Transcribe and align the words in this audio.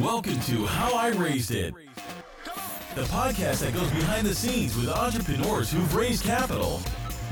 Welcome 0.00 0.40
to 0.40 0.66
How 0.66 0.92
I 0.96 1.10
Raised 1.10 1.52
It, 1.52 1.72
the 2.96 3.02
podcast 3.02 3.60
that 3.60 3.72
goes 3.74 3.88
behind 3.90 4.26
the 4.26 4.34
scenes 4.34 4.74
with 4.74 4.88
entrepreneurs 4.88 5.70
who've 5.70 5.94
raised 5.94 6.24
capital. 6.24 6.80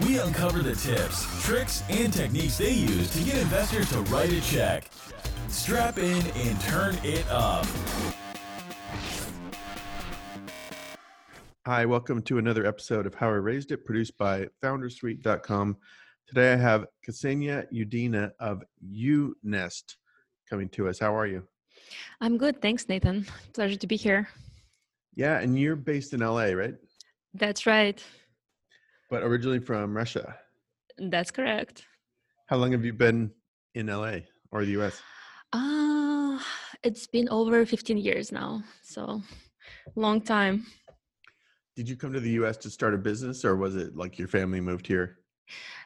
We 0.06 0.21
uncover 0.21 0.61
the 0.61 0.77
tips, 0.77 1.27
tricks, 1.45 1.83
and 1.90 2.12
techniques 2.12 2.59
they 2.59 2.71
use 2.71 3.11
to 3.14 3.25
get 3.25 3.38
investors 3.38 3.90
to 3.90 3.98
write 4.03 4.30
a 4.30 4.40
check. 4.43 4.85
Strap 5.48 5.98
in 5.98 6.25
and 6.25 6.61
turn 6.61 6.96
it 7.03 7.29
up. 7.29 7.67
Hi, 11.67 11.85
welcome 11.85 12.22
to 12.22 12.38
another 12.38 12.65
episode 12.65 13.06
of 13.06 13.15
How 13.17 13.26
I 13.26 13.33
Raised 13.33 13.72
It, 13.72 13.85
produced 13.85 14.17
by 14.17 14.47
Foundersuite.com. 14.63 15.79
Today 16.29 16.52
I 16.52 16.56
have 16.56 16.87
Ksenia 17.05 17.66
Udina 17.73 18.30
of 18.38 18.62
UNest 18.88 19.97
coming 20.48 20.69
to 20.69 20.88
us. 20.88 21.01
How 21.01 21.16
are 21.16 21.27
you? 21.27 21.42
I'm 22.20 22.38
good. 22.38 22.61
Thanks, 22.62 22.88
Nathan. 22.88 23.27
Pleasure 23.53 23.77
to 23.77 23.87
be 23.87 23.97
here. 23.97 24.29
Yeah, 25.15 25.39
and 25.41 25.59
you're 25.59 25.77
based 25.77 26.15
in 26.15 26.21
LA, 26.21 26.53
right? 26.53 26.75
That's 27.35 27.66
right. 27.66 28.03
But 29.11 29.23
originally 29.23 29.59
from 29.59 29.95
Russia. 29.97 30.37
That's 30.99 31.30
correct. 31.30 31.85
How 32.47 32.57
long 32.57 32.73
have 32.73 32.85
you 32.85 32.93
been 32.93 33.30
in 33.75 33.87
LA 33.87 34.19
or 34.51 34.65
the 34.65 34.73
US? 34.80 35.01
Uh, 35.52 36.39
it's 36.83 37.07
been 37.07 37.29
over 37.29 37.65
15 37.65 37.97
years 37.97 38.33
now. 38.33 38.63
So, 38.83 39.23
long 39.97 40.21
time. 40.21 40.66
Did 41.77 41.88
you 41.88 41.97
come 41.97 42.13
to 42.13 42.21
the 42.21 42.30
US 42.43 42.57
to 42.59 42.71
start 42.71 42.95
a 42.95 42.99
business 42.99 43.45
or 43.45 43.57
was 43.57 43.77
it 43.77 43.97
like 43.97 44.19
your 44.19 44.29
family 44.29 44.61
moved 44.61 44.87
here? 44.87 45.19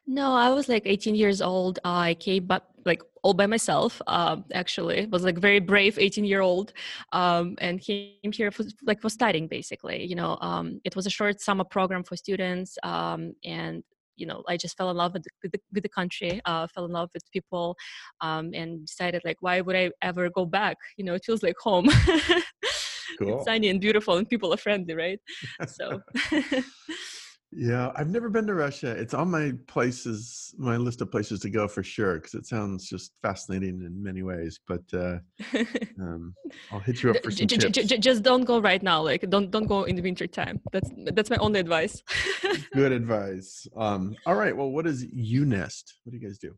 No, 0.06 0.34
I 0.34 0.51
was 0.51 0.69
like 0.69 0.83
18 0.87 1.15
years 1.15 1.42
old. 1.42 1.78
I 1.84 2.15
came 2.15 2.46
back 2.46 2.62
like 2.84 3.02
all 3.23 3.34
by 3.34 3.46
myself. 3.46 4.01
Um, 4.06 4.45
actually, 4.55 5.06
was 5.06 5.24
like 5.24 5.38
very 5.38 5.59
brave 5.59 5.98
18 5.98 6.24
year 6.24 6.41
old, 6.41 6.73
um, 7.12 7.56
and 7.59 7.80
came 7.80 8.32
here 8.32 8.51
for 8.52 8.65
like 8.84 9.01
for 9.02 9.10
studying 9.10 9.48
basically. 9.48 10.04
You 10.04 10.15
know, 10.15 10.38
um, 10.40 10.80
it 10.85 10.95
was 10.95 11.07
a 11.07 11.10
short 11.10 11.40
summer 11.40 11.65
program 11.65 12.04
for 12.04 12.16
students, 12.16 12.79
um, 12.85 13.32
and 13.45 13.82
you 14.16 14.26
know, 14.26 14.43
I 14.48 14.57
just 14.57 14.76
fell 14.76 14.90
in 14.90 14.96
love 14.96 15.13
with 15.13 15.24
the, 15.24 15.30
with 15.43 15.52
the, 15.52 15.60
with 15.74 15.82
the 15.82 15.88
country, 15.91 16.41
uh, 16.46 16.66
fell 16.68 16.87
in 16.87 16.93
love 16.93 17.10
with 17.13 17.23
people, 17.32 17.76
um, 18.20 18.51
and 18.54 18.87
decided 18.87 19.23
like, 19.24 19.37
why 19.41 19.60
would 19.60 19.76
I 19.76 19.91
ever 20.02 20.30
go 20.30 20.46
back? 20.46 20.76
You 20.96 21.04
know, 21.04 21.15
it 21.15 21.24
feels 21.24 21.43
like 21.43 21.57
home. 21.60 21.88
Cool. 23.20 23.37
it's 23.37 23.45
sunny 23.46 23.68
and 23.68 23.80
beautiful, 23.80 24.18
and 24.18 24.29
people 24.29 24.52
are 24.52 24.59
friendly, 24.59 24.93
right? 24.93 25.18
So. 25.68 26.02
Yeah, 27.52 27.93
I've 27.95 28.11
never 28.11 28.29
been 28.29 28.47
to 28.49 28.55
Russia. 28.55 28.91
It's 28.91 29.15
on 29.15 29.30
my 29.30 29.52
places, 29.66 30.55
my 30.59 30.77
list 30.77 31.01
of 31.01 31.11
places 31.11 31.41
to 31.41 31.51
go 31.51 31.69
for 31.69 31.83
sure, 31.83 32.16
because 32.16 32.35
it 32.35 32.47
sounds 32.47 32.88
just 32.88 33.13
fascinating 33.23 33.83
in 33.83 34.03
many 34.03 34.23
ways. 34.23 34.59
But 34.66 34.83
uh, 34.93 35.19
um, 36.01 36.35
I'll 36.73 36.80
hit 36.80 37.03
you 37.03 37.11
up 37.11 37.23
for 37.23 37.30
some 37.30 37.47
tips. 37.47 37.79
just 37.79 38.23
don't 38.23 38.45
go 38.45 38.61
right 38.61 38.83
now. 38.83 39.01
Like 39.01 39.29
don't 39.30 39.51
don't 39.51 39.66
go 39.66 39.85
in 39.85 39.95
the 39.97 40.03
winter 40.03 40.27
time. 40.27 40.61
That's 40.73 40.91
that's 41.13 41.30
my 41.30 41.37
only 41.37 41.61
advice. 41.61 42.03
Good 42.73 42.93
advice. 43.01 43.66
Um, 43.77 44.16
all 44.27 44.35
right. 44.35 44.55
Well, 44.57 44.71
what 44.71 44.87
is 44.87 45.07
UNest? 45.15 45.95
What 46.03 46.13
do 46.13 46.19
you 46.19 46.27
guys 46.27 46.38
do? 46.38 46.55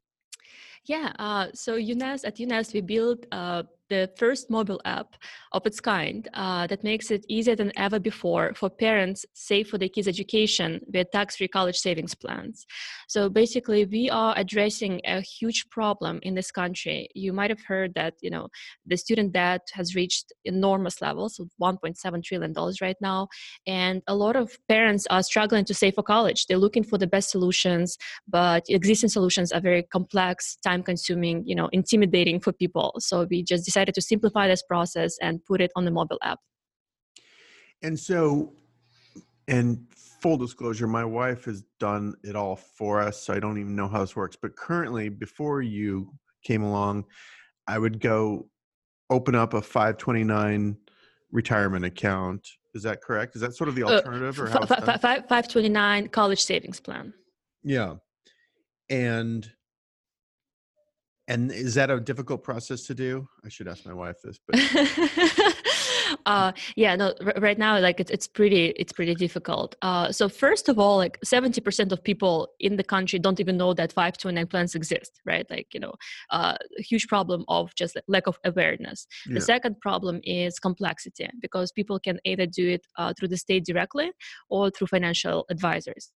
Yeah, 0.85 1.13
uh, 1.19 1.49
so 1.55 1.75
UNest 1.75 2.25
at 2.25 2.41
UNest 2.41 2.73
we 2.73 2.81
built 2.81 3.27
uh, 3.31 3.65
the 3.89 4.11
first 4.17 4.51
mobile 4.51 4.81
app 4.85 5.15
of 5.53 5.67
its 5.67 5.81
kind 5.81 6.29
uh, 6.35 6.67
that 6.67 6.85
makes 6.85 7.11
it 7.11 7.25
easier 7.29 7.57
than 7.57 7.73
ever 7.77 7.99
before 7.99 8.53
for 8.55 8.69
parents 8.69 9.25
save 9.33 9.69
for 9.69 9.79
their 9.79 9.89
kids' 9.89 10.09
education 10.09 10.81
with 10.93 11.11
tax-free 11.11 11.49
college 11.49 11.77
savings 11.77 12.15
plans. 12.15 12.67
So 13.09 13.29
basically, 13.29 13.85
we 13.85 14.11
are 14.11 14.35
addressing 14.37 15.01
a 15.05 15.21
huge 15.21 15.69
problem 15.71 16.21
in 16.23 16.35
this 16.35 16.51
country. 16.51 17.09
You 17.15 17.33
might 17.33 17.51
have 17.51 17.63
heard 17.63 17.95
that 17.95 18.15
you 18.21 18.31
know 18.31 18.49
the 18.87 18.97
student 18.97 19.33
debt 19.33 19.63
has 19.73 19.95
reached 19.95 20.33
enormous 20.45 21.01
levels 21.01 21.39
of 21.39 21.51
1.7 21.61 22.23
trillion 22.23 22.53
dollars 22.53 22.81
right 22.81 22.97
now, 23.01 23.29
and 23.67 24.03
a 24.07 24.15
lot 24.15 24.37
of 24.37 24.59
parents 24.69 25.07
are 25.11 25.23
struggling 25.23 25.65
to 25.65 25.75
save 25.75 25.95
for 25.95 26.03
college. 26.03 26.47
They're 26.47 26.59
looking 26.59 26.85
for 26.85 26.99
the 26.99 27.07
best 27.07 27.31
solutions, 27.31 27.97
but 28.29 28.65
existing 28.69 29.09
solutions 29.09 29.53
are 29.53 29.61
very 29.61 29.83
complex, 29.83 30.57
time-consuming, 30.57 31.45
you 31.47 31.55
know, 31.55 31.69
intimidating 31.73 32.41
for 32.41 32.53
people. 32.53 32.95
So 32.99 33.27
we 33.31 33.43
just 33.43 33.65
decided 33.65 33.78
to 33.85 34.01
simplify 34.01 34.49
this 34.49 34.63
process 34.63 35.17
and 35.21 35.45
put 35.45 35.61
it 35.61 35.71
on 35.77 35.85
the 35.85 35.91
mobile 35.91 36.19
app. 36.23 36.39
And 37.83 37.99
so, 37.99 38.53
and 39.47 39.87
full 40.21 40.37
disclosure, 40.37 40.87
my 40.87 41.05
wife 41.05 41.45
has 41.45 41.63
done 41.79 42.15
it 42.25 42.35
all 42.37 42.57
for 42.57 43.01
us. 43.01 43.23
So 43.23 43.33
I 43.35 43.41
don't 43.41 43.59
even 43.59 43.77
know 43.77 43.89
how 43.89 44.01
this 44.01 44.17
works. 44.17 44.37
But 44.41 44.57
currently, 44.57 45.09
before 45.09 45.63
you 45.63 46.13
came 46.43 46.63
along, 46.63 47.05
I 47.67 47.79
would 47.79 48.01
go 48.01 48.49
open 49.11 49.35
up 49.35 49.55
a 49.55 49.63
529 49.63 50.77
retirement 51.31 51.85
account. 51.85 52.49
Is 52.75 52.83
that 52.83 53.01
correct? 53.03 53.37
Is 53.37 53.43
that 53.43 53.55
sort 53.55 53.69
of 53.69 53.75
the 53.75 53.85
Uh, 53.85 53.91
alternative, 53.97 54.41
or 54.41 54.49
how? 54.49 54.61
F- 54.61 54.71
f- 54.73 54.89
f- 54.89 55.01
529 55.29 56.09
college 56.09 56.43
savings 56.43 56.81
plan. 56.81 57.13
Yeah. 57.63 57.97
And 58.91 59.51
and 61.29 61.53
is 61.53 61.75
that 61.75 61.91
a 61.91 62.01
difficult 62.01 62.43
process 62.43 62.85
to 62.85 62.95
do? 62.95 63.29
I 63.45 63.49
should 63.51 63.69
ask 63.69 63.87
my 63.87 63.95
wife 63.95 64.17
this, 64.25 64.41
but 64.47 64.59
uh 66.27 66.53
yeah 66.77 66.97
no 66.97 67.13
r- 67.25 67.35
right 67.39 67.59
now 67.59 67.79
like 67.79 68.01
it's, 68.01 68.11
it's 68.11 68.27
pretty 68.27 68.67
it's 68.79 68.93
pretty 68.93 69.15
difficult 69.15 69.77
uh 69.83 70.11
so 70.11 70.29
first 70.29 70.69
of 70.69 70.79
all 70.79 70.97
like 70.97 71.19
70% 71.21 71.93
of 71.93 72.03
people 72.03 72.49
in 72.61 72.77
the 72.77 72.83
country 72.83 73.19
don't 73.19 73.41
even 73.41 73.57
know 73.57 73.75
that 73.75 73.93
529 73.93 74.47
plans 74.47 74.75
exist 74.75 75.21
right 75.27 75.47
like 75.51 75.67
you 75.73 75.81
know 75.81 75.93
uh 76.31 76.57
huge 76.79 77.09
problem 77.09 77.45
of 77.49 77.75
just 77.75 77.97
lack 78.09 78.27
of 78.27 78.39
awareness 78.45 79.07
yeah. 79.27 79.35
the 79.35 79.41
second 79.41 79.79
problem 79.81 80.21
is 80.25 80.59
complexity 80.59 81.29
because 81.41 81.73
people 81.73 81.99
can 81.99 82.19
either 82.25 82.47
do 82.47 82.69
it 82.71 82.87
uh, 82.97 83.13
through 83.19 83.29
the 83.29 83.37
state 83.37 83.65
directly 83.65 84.11
or 84.49 84.71
through 84.71 84.87
financial 84.87 85.45
advisors 85.51 86.11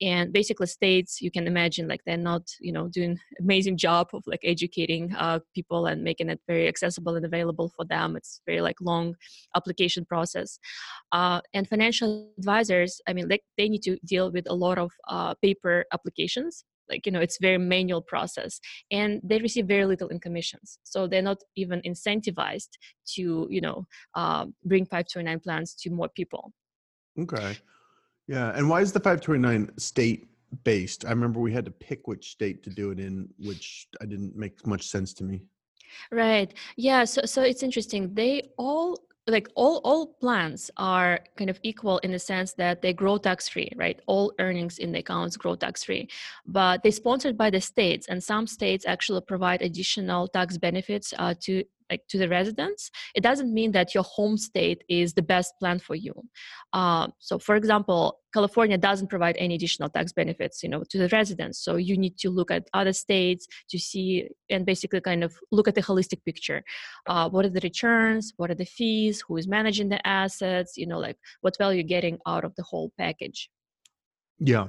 and 0.00 0.32
basically 0.32 0.66
states 0.66 1.20
you 1.20 1.30
can 1.30 1.46
imagine 1.46 1.88
like 1.88 2.00
they're 2.04 2.16
not 2.16 2.42
you 2.60 2.72
know 2.72 2.88
doing 2.88 3.18
amazing 3.40 3.76
job 3.76 4.08
of 4.12 4.22
like 4.26 4.40
educating 4.44 5.14
uh, 5.16 5.38
people 5.54 5.86
and 5.86 6.02
making 6.02 6.28
it 6.28 6.40
very 6.46 6.68
accessible 6.68 7.16
and 7.16 7.24
available 7.24 7.72
for 7.76 7.84
them. 7.84 8.16
It's 8.16 8.40
very 8.46 8.60
like 8.60 8.76
long 8.80 9.14
application 9.56 10.04
process. 10.04 10.58
Uh, 11.12 11.40
and 11.54 11.66
financial 11.68 12.30
advisors 12.38 13.00
i 13.06 13.12
mean 13.12 13.28
like 13.28 13.42
they 13.56 13.68
need 13.68 13.82
to 13.82 13.98
deal 14.04 14.30
with 14.30 14.48
a 14.48 14.54
lot 14.54 14.78
of 14.78 14.90
uh, 15.08 15.34
paper 15.42 15.84
applications. 15.92 16.64
Like 16.88 17.04
you 17.04 17.12
know 17.12 17.20
it's 17.20 17.38
very 17.40 17.58
manual 17.58 18.00
process 18.00 18.60
and 18.90 19.20
they 19.22 19.38
receive 19.38 19.66
very 19.66 19.84
little 19.84 20.08
in 20.08 20.20
commissions. 20.20 20.78
So 20.84 21.06
they're 21.06 21.30
not 21.30 21.38
even 21.54 21.82
incentivized 21.82 22.72
to 23.14 23.46
you 23.50 23.60
know 23.60 23.86
uh, 24.14 24.46
bring 24.64 24.84
529 24.84 25.40
plans 25.40 25.74
to 25.80 25.90
more 25.90 26.08
people. 26.08 26.52
Okay. 27.18 27.58
Yeah. 28.28 28.52
And 28.54 28.68
why 28.68 28.82
is 28.82 28.92
the 28.92 29.00
529 29.00 29.78
state 29.78 30.28
based? 30.62 31.04
I 31.04 31.10
remember 31.10 31.40
we 31.40 31.52
had 31.52 31.64
to 31.64 31.70
pick 31.70 32.06
which 32.06 32.30
state 32.30 32.62
to 32.64 32.70
do 32.70 32.90
it 32.90 33.00
in, 33.00 33.28
which 33.38 33.88
I 34.00 34.04
didn't 34.04 34.36
make 34.36 34.64
much 34.66 34.86
sense 34.86 35.12
to 35.14 35.24
me. 35.24 35.42
Right. 36.12 36.52
Yeah. 36.76 37.04
So 37.04 37.22
so 37.24 37.42
it's 37.42 37.62
interesting. 37.62 38.14
They 38.14 38.50
all 38.58 38.98
like 39.26 39.48
all 39.54 39.80
all 39.84 40.06
plans 40.20 40.70
are 40.76 41.20
kind 41.36 41.50
of 41.50 41.58
equal 41.62 41.98
in 41.98 42.12
the 42.12 42.18
sense 42.18 42.54
that 42.54 42.82
they 42.82 42.92
grow 42.92 43.18
tax 43.18 43.48
free, 43.48 43.70
right? 43.76 44.00
All 44.06 44.32
earnings 44.38 44.78
in 44.78 44.92
the 44.92 45.00
accounts 45.00 45.36
grow 45.36 45.54
tax 45.54 45.84
free, 45.84 46.08
but 46.46 46.82
they're 46.82 46.92
sponsored 46.92 47.36
by 47.36 47.50
the 47.50 47.60
states, 47.60 48.06
and 48.08 48.22
some 48.22 48.46
states 48.46 48.86
actually 48.86 49.20
provide 49.22 49.62
additional 49.62 50.28
tax 50.28 50.56
benefits 50.58 51.14
uh, 51.18 51.34
to 51.40 51.64
like 51.90 52.02
to 52.08 52.18
the 52.18 52.28
residents. 52.28 52.90
It 53.14 53.22
doesn't 53.22 53.52
mean 53.52 53.72
that 53.72 53.94
your 53.94 54.04
home 54.04 54.36
state 54.36 54.84
is 54.88 55.14
the 55.14 55.22
best 55.22 55.54
plan 55.58 55.78
for 55.78 55.94
you. 55.94 56.14
Uh, 56.72 57.08
so, 57.18 57.38
for 57.38 57.56
example, 57.56 58.20
California 58.34 58.76
doesn't 58.76 59.08
provide 59.08 59.36
any 59.38 59.54
additional 59.54 59.88
tax 59.88 60.12
benefits, 60.12 60.62
you 60.62 60.68
know, 60.68 60.84
to 60.90 60.98
the 60.98 61.08
residents. 61.08 61.58
So 61.64 61.76
you 61.76 61.96
need 61.96 62.18
to 62.18 62.30
look 62.30 62.50
at 62.50 62.68
other 62.74 62.92
states 62.92 63.46
to 63.70 63.78
see 63.78 64.28
and 64.50 64.66
basically 64.66 65.00
kind 65.00 65.24
of 65.24 65.34
look 65.50 65.68
at 65.68 65.74
the 65.74 65.82
holistic 65.82 66.24
picture. 66.24 66.62
Uh, 67.06 67.28
what 67.28 67.44
are 67.46 67.50
the 67.50 67.60
returns? 67.60 68.34
What 68.36 68.50
are 68.50 68.54
the 68.54 68.66
fees? 68.66 69.22
Who 69.26 69.36
is 69.36 69.48
managing 69.48 69.88
the 69.88 70.06
assets? 70.06 70.76
You 70.76 70.86
know, 70.86 70.98
like 70.98 71.16
what 71.40 71.56
value 71.58 71.78
you're 71.78 71.88
getting 71.88 72.18
out 72.26 72.44
of 72.44 72.54
the 72.56 72.62
whole 72.62 72.92
package. 72.98 73.50
Yeah. 74.38 74.68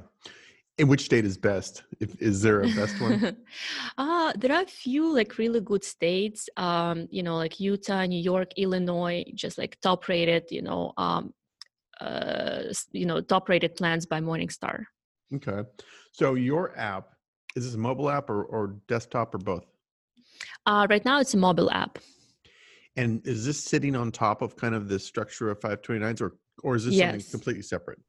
Which 0.80 1.06
state 1.06 1.26
is 1.26 1.38
best? 1.38 1.84
If, 2.00 2.22
is 2.22 2.42
there 2.42 2.64
a 2.64 2.70
best 2.70 3.02
one? 3.02 3.36
uh, 3.98 4.34
there 4.38 4.54
are 4.54 4.64
a 4.64 4.68
few 4.68 5.14
like 5.14 5.38
really 5.38 5.60
good 5.60 5.84
states, 5.84 6.50
um, 6.56 7.08
you 7.12 7.22
know, 7.22 7.36
like 7.36 7.60
Utah, 7.60 8.06
New 8.06 8.22
York, 8.22 8.52
Illinois, 8.58 9.26
just 9.36 9.58
like 9.58 9.80
top 9.81 10.08
rated, 10.08 10.46
you 10.52 10.62
know, 10.62 10.94
um, 10.98 11.34
uh, 12.00 12.62
you 12.94 13.06
know, 13.06 13.20
top 13.20 13.50
rated 13.50 13.76
plans 13.76 14.06
by 14.06 14.22
Morningstar. 14.22 14.86
okay. 15.36 15.68
So 16.14 16.36
your 16.36 16.78
app, 16.78 17.10
is 17.56 17.66
this 17.66 17.74
a 17.76 17.78
mobile 17.78 18.10
app 18.10 18.30
or, 18.30 18.44
or 18.44 18.78
desktop 18.88 19.36
or 19.36 19.40
both? 19.40 19.66
Uh, 20.66 20.88
right 20.90 21.04
now, 21.04 21.20
it's 21.20 21.34
a 21.34 21.38
mobile 21.38 21.70
app. 21.72 22.00
And 22.96 23.26
is 23.26 23.46
this 23.46 23.64
sitting 23.64 23.96
on 23.96 24.12
top 24.12 24.42
of 24.42 24.56
kind 24.56 24.76
of 24.76 24.88
the 24.88 25.00
structure 25.00 25.50
of 25.50 25.60
529s 25.60 26.22
or, 26.22 26.38
or 26.64 26.76
is 26.76 26.86
this 26.86 26.98
Yes. 26.98 27.12
something 27.12 27.31
completely 27.31 27.64
separate? 27.64 28.00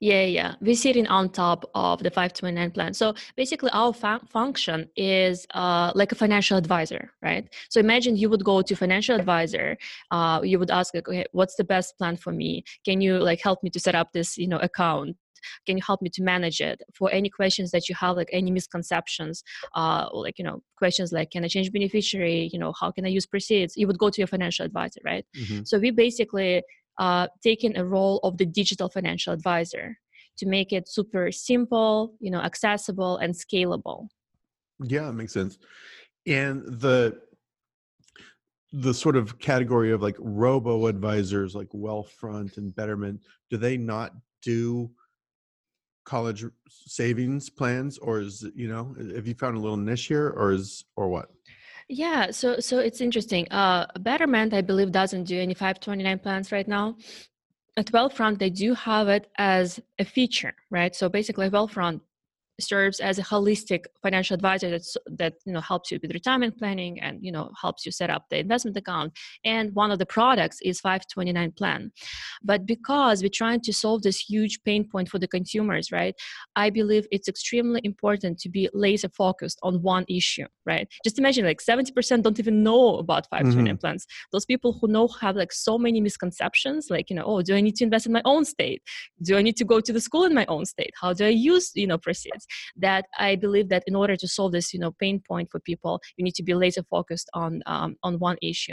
Yeah, 0.00 0.24
yeah. 0.24 0.54
We 0.60 0.74
sit 0.74 0.96
in 0.96 1.06
on 1.06 1.30
top 1.30 1.70
of 1.74 2.02
the 2.02 2.10
529 2.10 2.70
plan. 2.72 2.92
So 2.92 3.14
basically, 3.34 3.70
our 3.72 3.94
fun- 3.94 4.26
function 4.26 4.90
is 4.94 5.46
uh, 5.54 5.92
like 5.94 6.12
a 6.12 6.14
financial 6.14 6.58
advisor, 6.58 7.12
right? 7.22 7.48
So 7.70 7.80
imagine 7.80 8.16
you 8.16 8.28
would 8.28 8.44
go 8.44 8.60
to 8.60 8.76
financial 8.76 9.16
advisor. 9.16 9.78
Uh, 10.10 10.40
you 10.42 10.58
would 10.58 10.70
ask, 10.70 10.94
okay, 10.94 11.24
what's 11.32 11.54
the 11.56 11.64
best 11.64 11.96
plan 11.96 12.16
for 12.16 12.30
me? 12.30 12.64
Can 12.84 13.00
you 13.00 13.18
like 13.18 13.40
help 13.40 13.62
me 13.62 13.70
to 13.70 13.80
set 13.80 13.94
up 13.94 14.12
this, 14.12 14.36
you 14.36 14.46
know, 14.46 14.58
account? 14.58 15.16
Can 15.64 15.78
you 15.78 15.82
help 15.86 16.02
me 16.02 16.10
to 16.10 16.22
manage 16.22 16.60
it? 16.60 16.82
For 16.92 17.10
any 17.10 17.30
questions 17.30 17.70
that 17.70 17.88
you 17.88 17.94
have, 17.94 18.16
like 18.16 18.28
any 18.32 18.50
misconceptions, 18.50 19.44
uh, 19.74 20.08
like 20.12 20.38
you 20.38 20.44
know, 20.44 20.62
questions 20.76 21.12
like 21.12 21.30
can 21.30 21.44
I 21.44 21.48
change 21.48 21.72
beneficiary? 21.72 22.50
You 22.52 22.58
know, 22.58 22.74
how 22.78 22.90
can 22.90 23.06
I 23.06 23.08
use 23.08 23.24
proceeds? 23.26 23.76
You 23.76 23.86
would 23.86 23.98
go 23.98 24.10
to 24.10 24.20
your 24.20 24.28
financial 24.28 24.66
advisor, 24.66 25.00
right? 25.04 25.24
Mm-hmm. 25.36 25.62
So 25.64 25.78
we 25.78 25.90
basically 25.90 26.62
uh, 26.98 27.28
taking 27.42 27.76
a 27.76 27.84
role 27.84 28.20
of 28.22 28.38
the 28.38 28.46
digital 28.46 28.88
financial 28.88 29.32
advisor 29.32 29.98
to 30.38 30.46
make 30.46 30.72
it 30.72 30.88
super 30.88 31.32
simple, 31.32 32.14
you 32.20 32.30
know, 32.30 32.40
accessible 32.40 33.16
and 33.18 33.34
scalable. 33.34 34.08
Yeah, 34.82 35.08
it 35.08 35.12
makes 35.12 35.32
sense. 35.32 35.58
And 36.26 36.62
the 36.80 37.20
the 38.72 38.92
sort 38.92 39.16
of 39.16 39.38
category 39.38 39.92
of 39.92 40.02
like 40.02 40.16
robo 40.18 40.86
advisors 40.86 41.54
like 41.54 41.68
Wealthfront 41.68 42.58
and 42.58 42.74
Betterment, 42.74 43.20
do 43.48 43.56
they 43.56 43.76
not 43.76 44.12
do 44.42 44.90
college 46.04 46.44
savings 46.68 47.50
plans 47.50 47.98
or 47.98 48.20
is 48.20 48.46
you 48.54 48.68
know 48.68 48.94
have 49.14 49.26
you 49.26 49.34
found 49.34 49.56
a 49.56 49.60
little 49.60 49.76
niche 49.76 50.06
here 50.06 50.32
or 50.36 50.52
is 50.52 50.84
or 50.94 51.08
what 51.08 51.30
yeah 51.88 52.30
so 52.30 52.58
so 52.58 52.78
it's 52.78 53.00
interesting 53.00 53.46
uh 53.50 53.86
betterment 54.00 54.52
i 54.52 54.60
believe 54.60 54.90
doesn't 54.90 55.24
do 55.24 55.38
any 55.38 55.54
529 55.54 56.18
plans 56.18 56.52
right 56.52 56.68
now. 56.68 56.96
At 57.76 57.86
wealthfront 57.92 58.38
they 58.38 58.50
do 58.50 58.74
have 58.74 59.08
it 59.08 59.30
as 59.36 59.80
a 59.98 60.04
feature 60.04 60.54
right? 60.70 60.94
So 60.94 61.08
basically 61.08 61.48
wealthfront 61.50 62.00
serves 62.60 63.00
as 63.00 63.18
a 63.18 63.22
holistic 63.22 63.84
financial 64.02 64.34
advisor 64.34 64.70
that's, 64.70 64.96
that 65.06 65.34
you 65.44 65.52
know 65.52 65.60
helps 65.60 65.90
you 65.90 65.98
with 66.00 66.12
retirement 66.12 66.56
planning 66.58 67.00
and 67.00 67.18
you 67.22 67.32
know 67.32 67.50
helps 67.60 67.84
you 67.84 67.92
set 67.92 68.10
up 68.10 68.24
the 68.30 68.38
investment 68.38 68.76
account. 68.76 69.12
And 69.44 69.74
one 69.74 69.90
of 69.90 69.98
the 69.98 70.06
products 70.06 70.58
is 70.62 70.80
529 70.80 71.52
plan. 71.52 71.92
But 72.42 72.66
because 72.66 73.22
we're 73.22 73.28
trying 73.28 73.60
to 73.60 73.72
solve 73.72 74.02
this 74.02 74.18
huge 74.18 74.62
pain 74.64 74.88
point 74.88 75.08
for 75.08 75.18
the 75.18 75.28
consumers 75.28 75.92
right 75.92 76.14
i 76.56 76.70
believe 76.70 77.06
it's 77.10 77.28
extremely 77.28 77.80
important 77.84 78.38
to 78.38 78.48
be 78.48 78.68
laser 78.72 79.08
focused 79.08 79.58
on 79.62 79.82
one 79.82 80.04
issue 80.08 80.46
right? 80.66 80.88
Just 81.04 81.18
imagine 81.18 81.46
like 81.46 81.60
70% 81.60 82.22
don't 82.22 82.38
even 82.38 82.62
know 82.62 82.96
about 82.96 83.26
529 83.30 83.64
mm-hmm. 83.64 83.80
plans. 83.80 84.06
Those 84.32 84.44
people 84.44 84.72
who 84.78 84.88
know 84.88 85.08
have 85.20 85.36
like 85.36 85.52
so 85.52 85.78
many 85.78 86.00
misconceptions 86.00 86.88
like 86.90 87.08
you 87.08 87.16
know 87.16 87.24
oh 87.24 87.40
do 87.40 87.54
i 87.54 87.60
need 87.60 87.76
to 87.76 87.84
invest 87.84 88.06
in 88.06 88.12
my 88.12 88.22
own 88.24 88.44
state? 88.44 88.82
Do 89.22 89.38
i 89.38 89.42
need 89.42 89.56
to 89.56 89.64
go 89.64 89.80
to 89.80 89.92
the 89.92 90.00
school 90.00 90.24
in 90.24 90.34
my 90.34 90.44
own 90.46 90.66
state? 90.66 90.90
How 91.00 91.12
do 91.12 91.24
i 91.24 91.28
use 91.28 91.70
you 91.74 91.86
know 91.86 91.98
proceeds 91.98 92.45
that 92.76 93.06
i 93.18 93.34
believe 93.36 93.68
that 93.68 93.84
in 93.86 93.96
order 93.96 94.16
to 94.16 94.28
solve 94.28 94.52
this 94.52 94.72
you 94.72 94.80
know 94.80 94.92
pain 95.00 95.20
point 95.20 95.50
for 95.50 95.60
people 95.60 96.00
you 96.16 96.24
need 96.24 96.34
to 96.34 96.42
be 96.42 96.54
laser 96.54 96.82
focused 96.90 97.28
on 97.34 97.62
um, 97.66 97.96
on 98.02 98.18
one 98.18 98.36
issue. 98.42 98.72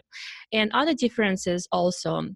And 0.52 0.72
other 0.74 0.94
differences 0.94 1.68
also 1.72 2.30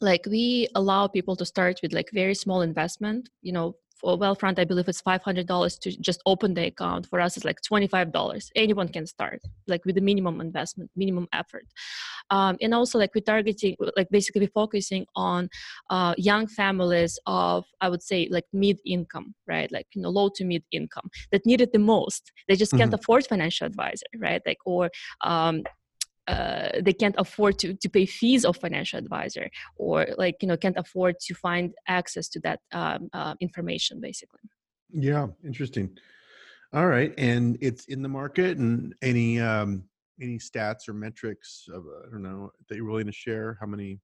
like 0.00 0.26
we 0.26 0.68
allow 0.74 1.06
people 1.06 1.36
to 1.36 1.46
start 1.46 1.80
with 1.82 1.92
like 1.92 2.10
very 2.12 2.34
small 2.34 2.62
investment 2.62 3.28
you 3.42 3.52
know 3.52 3.76
for 4.04 4.18
Wealthfront, 4.18 4.58
I 4.58 4.64
believe 4.64 4.88
it's 4.88 5.00
five 5.00 5.22
hundred 5.22 5.46
dollars 5.46 5.78
to 5.78 5.90
just 6.00 6.20
open 6.26 6.54
the 6.54 6.66
account. 6.66 7.06
For 7.06 7.20
us, 7.20 7.36
it's 7.36 7.44
like 7.44 7.60
twenty 7.62 7.86
five 7.86 8.12
dollars. 8.12 8.50
Anyone 8.54 8.88
can 8.88 9.06
start, 9.06 9.40
like 9.66 9.84
with 9.84 9.94
the 9.94 10.02
minimum 10.02 10.40
investment, 10.40 10.90
minimum 10.94 11.26
effort, 11.32 11.66
um, 12.30 12.56
and 12.60 12.74
also 12.74 12.98
like 12.98 13.14
we're 13.14 13.22
targeting, 13.22 13.76
like 13.96 14.08
basically 14.10 14.42
we're 14.42 14.48
focusing 14.48 15.06
on 15.16 15.48
uh, 15.88 16.14
young 16.18 16.46
families 16.46 17.18
of, 17.26 17.64
I 17.80 17.88
would 17.88 18.02
say, 18.02 18.28
like 18.30 18.44
mid 18.52 18.78
income, 18.84 19.34
right? 19.48 19.72
Like 19.72 19.86
you 19.94 20.02
know, 20.02 20.10
low 20.10 20.28
to 20.34 20.44
mid 20.44 20.64
income 20.70 21.08
that 21.32 21.46
need 21.46 21.62
it 21.62 21.72
the 21.72 21.78
most. 21.78 22.30
They 22.48 22.56
just 22.56 22.72
can't 22.72 22.90
mm-hmm. 22.90 23.00
afford 23.00 23.26
financial 23.26 23.66
advisor, 23.66 24.06
right? 24.18 24.42
Like 24.46 24.58
or 24.66 24.90
um, 25.22 25.62
uh, 26.26 26.68
they 26.80 26.92
can't 26.92 27.14
afford 27.18 27.58
to, 27.58 27.74
to 27.74 27.88
pay 27.88 28.06
fees 28.06 28.44
of 28.44 28.56
financial 28.56 28.98
advisor 28.98 29.48
or 29.76 30.06
like 30.16 30.36
you 30.40 30.48
know 30.48 30.56
can't 30.56 30.78
afford 30.78 31.18
to 31.20 31.34
find 31.34 31.74
access 31.88 32.28
to 32.28 32.40
that 32.40 32.60
um, 32.72 33.08
uh, 33.12 33.34
information 33.40 34.00
basically. 34.00 34.40
Yeah 34.90 35.28
interesting. 35.44 35.96
All 36.72 36.86
right 36.86 37.12
and 37.18 37.58
it's 37.60 37.84
in 37.86 38.02
the 38.02 38.08
market 38.08 38.58
and 38.58 38.94
any 39.02 39.40
um 39.40 39.84
any 40.20 40.38
stats 40.38 40.88
or 40.88 40.92
metrics 40.92 41.66
of 41.72 41.84
i 42.06 42.10
don't 42.10 42.22
know 42.22 42.50
that 42.68 42.76
you're 42.76 42.86
willing 42.86 43.06
to 43.06 43.12
share? 43.12 43.56
How 43.60 43.66
many 43.66 44.00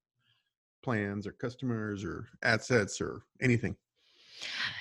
plans 0.82 1.26
or 1.26 1.32
customers 1.32 2.04
or 2.04 2.26
assets 2.42 3.00
or 3.00 3.22
anything 3.40 3.76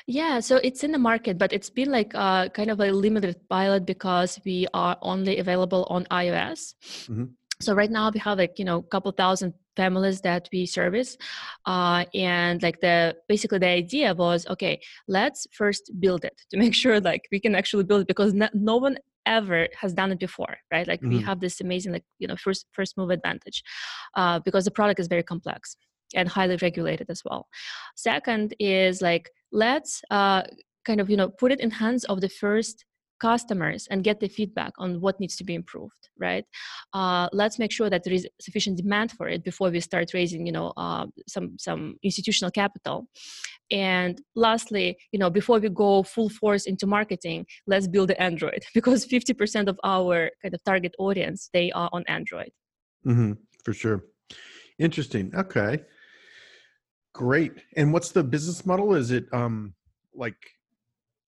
yeah, 0.07 0.39
so 0.39 0.57
it's 0.57 0.83
in 0.83 0.91
the 0.91 0.99
market, 0.99 1.37
but 1.37 1.53
it's 1.53 1.69
been 1.69 1.91
like 1.91 2.13
uh, 2.15 2.49
kind 2.49 2.71
of 2.71 2.79
a 2.79 2.91
limited 2.91 3.37
pilot 3.49 3.85
because 3.85 4.39
we 4.45 4.67
are 4.73 4.97
only 5.01 5.37
available 5.37 5.85
on 5.89 6.05
iOS. 6.05 6.75
Mm-hmm. 7.07 7.25
So 7.61 7.73
right 7.73 7.91
now 7.91 8.09
we 8.09 8.19
have 8.19 8.37
like 8.37 8.57
you 8.57 8.65
know 8.65 8.77
a 8.77 8.83
couple 8.83 9.11
thousand 9.11 9.53
families 9.75 10.21
that 10.21 10.47
we 10.51 10.65
service, 10.65 11.17
uh, 11.65 12.05
and 12.13 12.63
like 12.63 12.79
the 12.79 13.15
basically 13.27 13.59
the 13.59 13.67
idea 13.67 14.13
was 14.13 14.47
okay, 14.47 14.79
let's 15.07 15.45
first 15.51 15.91
build 15.99 16.23
it 16.23 16.41
to 16.51 16.57
make 16.57 16.73
sure 16.83 16.99
like 16.99 17.27
we 17.31 17.39
can 17.39 17.55
actually 17.55 17.83
build 17.83 18.01
it 18.01 18.07
because 18.07 18.33
no, 18.33 18.47
no 18.53 18.77
one 18.77 18.97
ever 19.25 19.67
has 19.79 19.93
done 19.93 20.11
it 20.11 20.19
before 20.19 20.57
right 20.71 20.87
like 20.87 21.01
mm-hmm. 21.01 21.17
we 21.17 21.21
have 21.21 21.39
this 21.39 21.61
amazing 21.61 21.91
like 21.93 22.03
you 22.17 22.27
know 22.27 22.35
first 22.35 22.65
first 22.71 22.97
move 22.97 23.11
advantage 23.11 23.63
uh, 24.15 24.39
because 24.39 24.65
the 24.65 24.71
product 24.71 24.99
is 24.99 25.07
very 25.07 25.21
complex 25.21 25.75
and 26.15 26.27
highly 26.27 26.57
regulated 26.61 27.07
as 27.09 27.21
well 27.23 27.47
second 27.95 28.55
is 28.59 29.01
like 29.01 29.29
let's 29.51 30.01
uh, 30.11 30.43
kind 30.85 31.01
of 31.01 31.09
you 31.09 31.17
know 31.17 31.29
put 31.29 31.51
it 31.51 31.59
in 31.59 31.71
hands 31.71 32.03
of 32.05 32.21
the 32.21 32.29
first 32.29 32.85
customers 33.19 33.85
and 33.91 34.03
get 34.03 34.19
the 34.19 34.29
feedback 34.29 34.71
on 34.77 35.01
what 35.01 35.19
needs 35.19 35.35
to 35.35 35.43
be 35.43 35.53
improved 35.53 36.09
right? 36.19 36.45
Uh, 36.93 37.27
let's 37.31 37.57
make 37.57 37.71
sure 37.71 37.89
that 37.89 38.03
there 38.03 38.13
is 38.13 38.27
sufficient 38.41 38.77
demand 38.77 39.11
for 39.11 39.27
it 39.27 39.43
before 39.43 39.69
we 39.69 39.79
start 39.79 40.13
raising 40.13 40.45
you 40.45 40.51
know 40.51 40.73
uh, 40.77 41.05
some 41.27 41.57
some 41.57 41.95
institutional 42.03 42.51
capital. 42.51 43.07
And 43.71 44.21
lastly 44.35 44.97
you 45.11 45.19
know 45.19 45.29
before 45.29 45.59
we 45.59 45.69
go 45.69 46.03
full 46.03 46.29
force 46.29 46.65
into 46.65 46.85
marketing 46.87 47.45
let's 47.67 47.87
build 47.87 48.09
the 48.09 48.21
android 48.21 48.63
because 48.73 49.05
50% 49.05 49.67
of 49.67 49.79
our 49.83 50.31
kind 50.41 50.53
of 50.53 50.63
target 50.63 50.93
audience 50.99 51.49
they 51.53 51.71
are 51.71 51.89
on 51.93 52.03
android. 52.07 52.51
Mm-hmm, 53.05 53.33
for 53.63 53.73
sure. 53.73 54.03
Interesting. 54.77 55.31
Okay 55.35 55.79
Great. 57.13 57.53
And 57.75 57.91
what's 57.91 58.11
the 58.11 58.23
business 58.23 58.65
model? 58.65 58.93
Is 58.95 59.11
it 59.11 59.25
um 59.33 59.73
like 60.13 60.37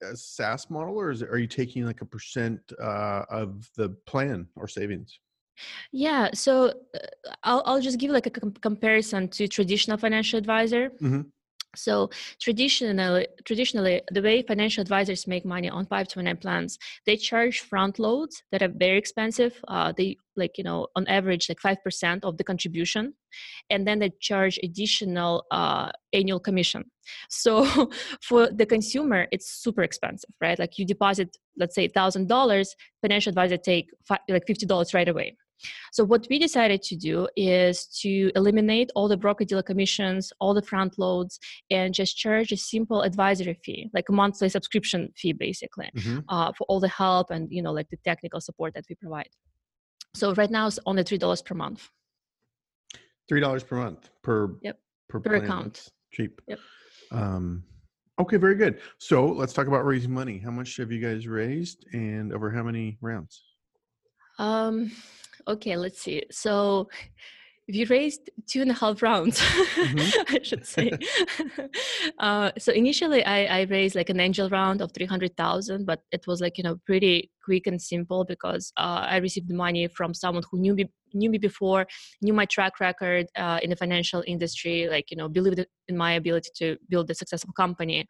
a 0.04 0.16
SaaS 0.16 0.70
model, 0.70 0.96
or 0.96 1.12
is 1.12 1.22
it, 1.22 1.30
are 1.30 1.38
you 1.38 1.48
taking 1.48 1.86
like 1.86 2.02
a 2.02 2.06
percent 2.06 2.60
uh, 2.82 3.24
of 3.30 3.70
the 3.78 3.90
plan 4.06 4.48
or 4.56 4.68
savings? 4.68 5.20
Yeah, 5.92 6.30
so 6.34 6.70
uh, 6.96 7.00
I'll 7.44 7.64
I'll 7.66 7.82
just 7.82 8.00
give 8.00 8.12
like 8.12 8.26
a 8.26 8.32
com- 8.32 8.54
comparison 8.54 9.28
to 9.30 9.48
traditional 9.48 9.98
financial 9.98 10.38
advisor. 10.40 10.90
Mm-hmm. 11.02 11.22
So 11.76 12.10
traditionally, 12.40 13.28
traditionally, 13.46 14.02
the 14.12 14.22
way 14.22 14.42
financial 14.42 14.82
advisors 14.82 15.26
make 15.26 15.46
money 15.46 15.70
on 15.70 15.86
529 15.86 16.38
plans, 16.38 16.78
they 17.06 17.16
charge 17.16 17.62
front 17.62 17.98
loads 17.98 18.44
that 18.52 18.62
are 18.62 18.68
very 18.68 18.98
expensive. 18.98 19.64
Uh, 19.68 19.94
they 19.96 20.18
like 20.36 20.58
you 20.58 20.64
know 20.64 20.88
on 20.96 21.08
average 21.08 21.50
like 21.50 21.60
five 21.60 21.78
percent 21.84 22.24
of 22.24 22.38
the 22.38 22.44
contribution, 22.44 23.14
and 23.70 23.88
then 23.88 24.00
they 24.00 24.12
charge 24.20 24.60
additional 24.64 25.46
uh, 25.52 25.92
annual 26.14 26.40
commission. 26.40 26.86
So 27.30 27.66
for 28.22 28.50
the 28.50 28.66
consumer, 28.66 29.28
it's 29.32 29.52
super 29.52 29.84
expensive, 29.84 30.30
right? 30.40 30.58
Like 30.58 30.78
you 30.78 30.86
deposit, 30.86 31.38
let's 31.58 31.76
say 31.76 31.88
thousand 31.88 32.28
dollars, 32.28 32.76
financial 33.02 33.30
advisor 33.30 33.58
take 33.58 33.88
five, 34.08 34.20
like 34.30 34.46
fifty 34.48 34.66
dollars 34.66 34.94
right 34.94 35.08
away. 35.08 35.36
So 35.92 36.04
what 36.04 36.28
we 36.30 36.40
decided 36.40 36.82
to 36.84 36.96
do 36.96 37.28
is 37.36 37.86
to 38.02 38.32
eliminate 38.36 38.92
all 38.96 39.08
the 39.08 39.18
broker 39.18 39.46
dealer 39.46 39.64
commissions, 39.64 40.32
all 40.40 40.54
the 40.54 40.62
front 40.62 40.98
loads, 40.98 41.40
and 41.70 41.94
just 41.94 42.18
charge 42.18 42.52
a 42.52 42.58
simple 42.58 43.02
advisory 43.02 43.58
fee, 43.64 43.90
like 43.94 44.10
a 44.10 44.14
monthly 44.14 44.50
subscription 44.50 45.12
fee, 45.16 45.34
basically, 45.34 45.90
mm-hmm. 45.96 46.20
uh, 46.30 46.52
for 46.58 46.66
all 46.68 46.80
the 46.80 46.88
help 46.88 47.32
and 47.32 47.48
you 47.52 47.62
know 47.62 47.72
like 47.72 47.90
the 47.90 47.98
technical 47.98 48.42
support 48.42 48.74
that 48.74 48.86
we 48.90 48.96
provide. 48.96 49.30
So 50.14 50.34
right 50.34 50.52
now 50.52 50.68
it's 50.68 50.80
only 50.86 51.04
three 51.04 51.18
dollars 51.18 51.42
per 51.42 51.56
month. 51.56 51.90
Three 53.30 53.40
dollars 53.40 53.64
per 53.64 53.78
month 53.78 54.10
per 54.24 54.56
yep 54.62 54.80
per, 55.10 55.20
per 55.20 55.36
account. 55.36 55.74
That's 55.74 55.92
cheap. 56.12 56.42
Yep. 56.48 56.60
Um, 57.12 57.64
okay, 58.20 58.38
very 58.38 58.56
good. 58.56 58.80
So 58.98 59.26
let's 59.26 59.54
talk 59.54 59.68
about 59.68 59.86
raising 59.86 60.14
money. 60.14 60.38
How 60.38 60.52
much 60.52 60.78
have 60.78 60.92
you 60.92 61.00
guys 61.00 61.28
raised, 61.28 61.86
and 61.94 62.34
over 62.34 62.52
how 62.52 62.64
many 62.64 62.98
rounds? 63.02 63.44
Um, 64.40 64.92
okay 65.48 65.76
let's 65.78 66.02
see 66.02 66.24
so 66.32 66.88
we 67.68 67.86
raised 67.86 68.30
two 68.48 68.62
and 68.62 68.72
a 68.72 68.74
half 68.74 69.02
rounds 69.02 69.40
mm-hmm. 69.40 70.36
i 70.36 70.40
should 70.44 70.66
say. 70.66 70.92
Uh, 72.20 72.52
so 72.58 72.72
initially 72.72 73.24
I, 73.24 73.46
I, 73.46 73.62
raised 73.64 73.96
like 73.96 74.10
an 74.10 74.20
angel 74.20 74.50
round 74.50 74.82
of 74.82 74.92
300000 74.92 75.86
but 75.86 76.02
it 76.12 76.26
was 76.28 76.42
like 76.42 76.58
you 76.58 76.64
know 76.64 76.78
pretty 76.86 77.32
quick 77.44 77.68
and 77.68 77.82
simple 77.82 78.26
because 78.26 78.72
uh, 78.78 79.06
i 79.10 79.18
received 79.18 79.48
the 79.48 79.56
money 79.56 79.88
from 79.88 80.14
someone 80.14 80.44
who 80.52 80.60
knew 80.60 80.76
me 80.76 80.90
knew 81.14 81.30
me 81.30 81.38
before 81.38 81.88
knew 82.22 82.34
my 82.34 82.46
track 82.46 82.80
record 82.80 83.28
uh, 83.36 83.60
in 83.64 83.70
the 83.70 83.76
financial 83.76 84.24
industry 84.28 84.88
like 84.90 85.10
you 85.10 85.18
know 85.18 85.30
believed 85.30 85.66
in 85.92 85.98
my 85.98 86.14
ability 86.14 86.50
to 86.56 86.78
build 86.90 87.10
a 87.12 87.14
successful 87.14 87.54
company. 87.54 88.08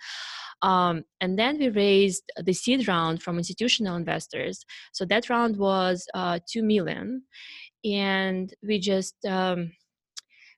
Um, 0.62 1.04
and 1.20 1.38
then 1.40 1.58
we 1.58 1.70
raised 1.70 2.24
the 2.38 2.54
seed 2.54 2.88
round 2.88 3.24
from 3.24 3.38
institutional 3.38 3.96
investors. 3.96 4.64
So 4.94 5.06
that 5.06 5.28
round 5.28 5.58
was 5.58 6.06
uh, 6.14 6.40
2 6.48 6.64
million 6.64 7.24
and 7.84 8.54
we 8.64 8.80
just 8.80 9.16
um, 9.26 9.72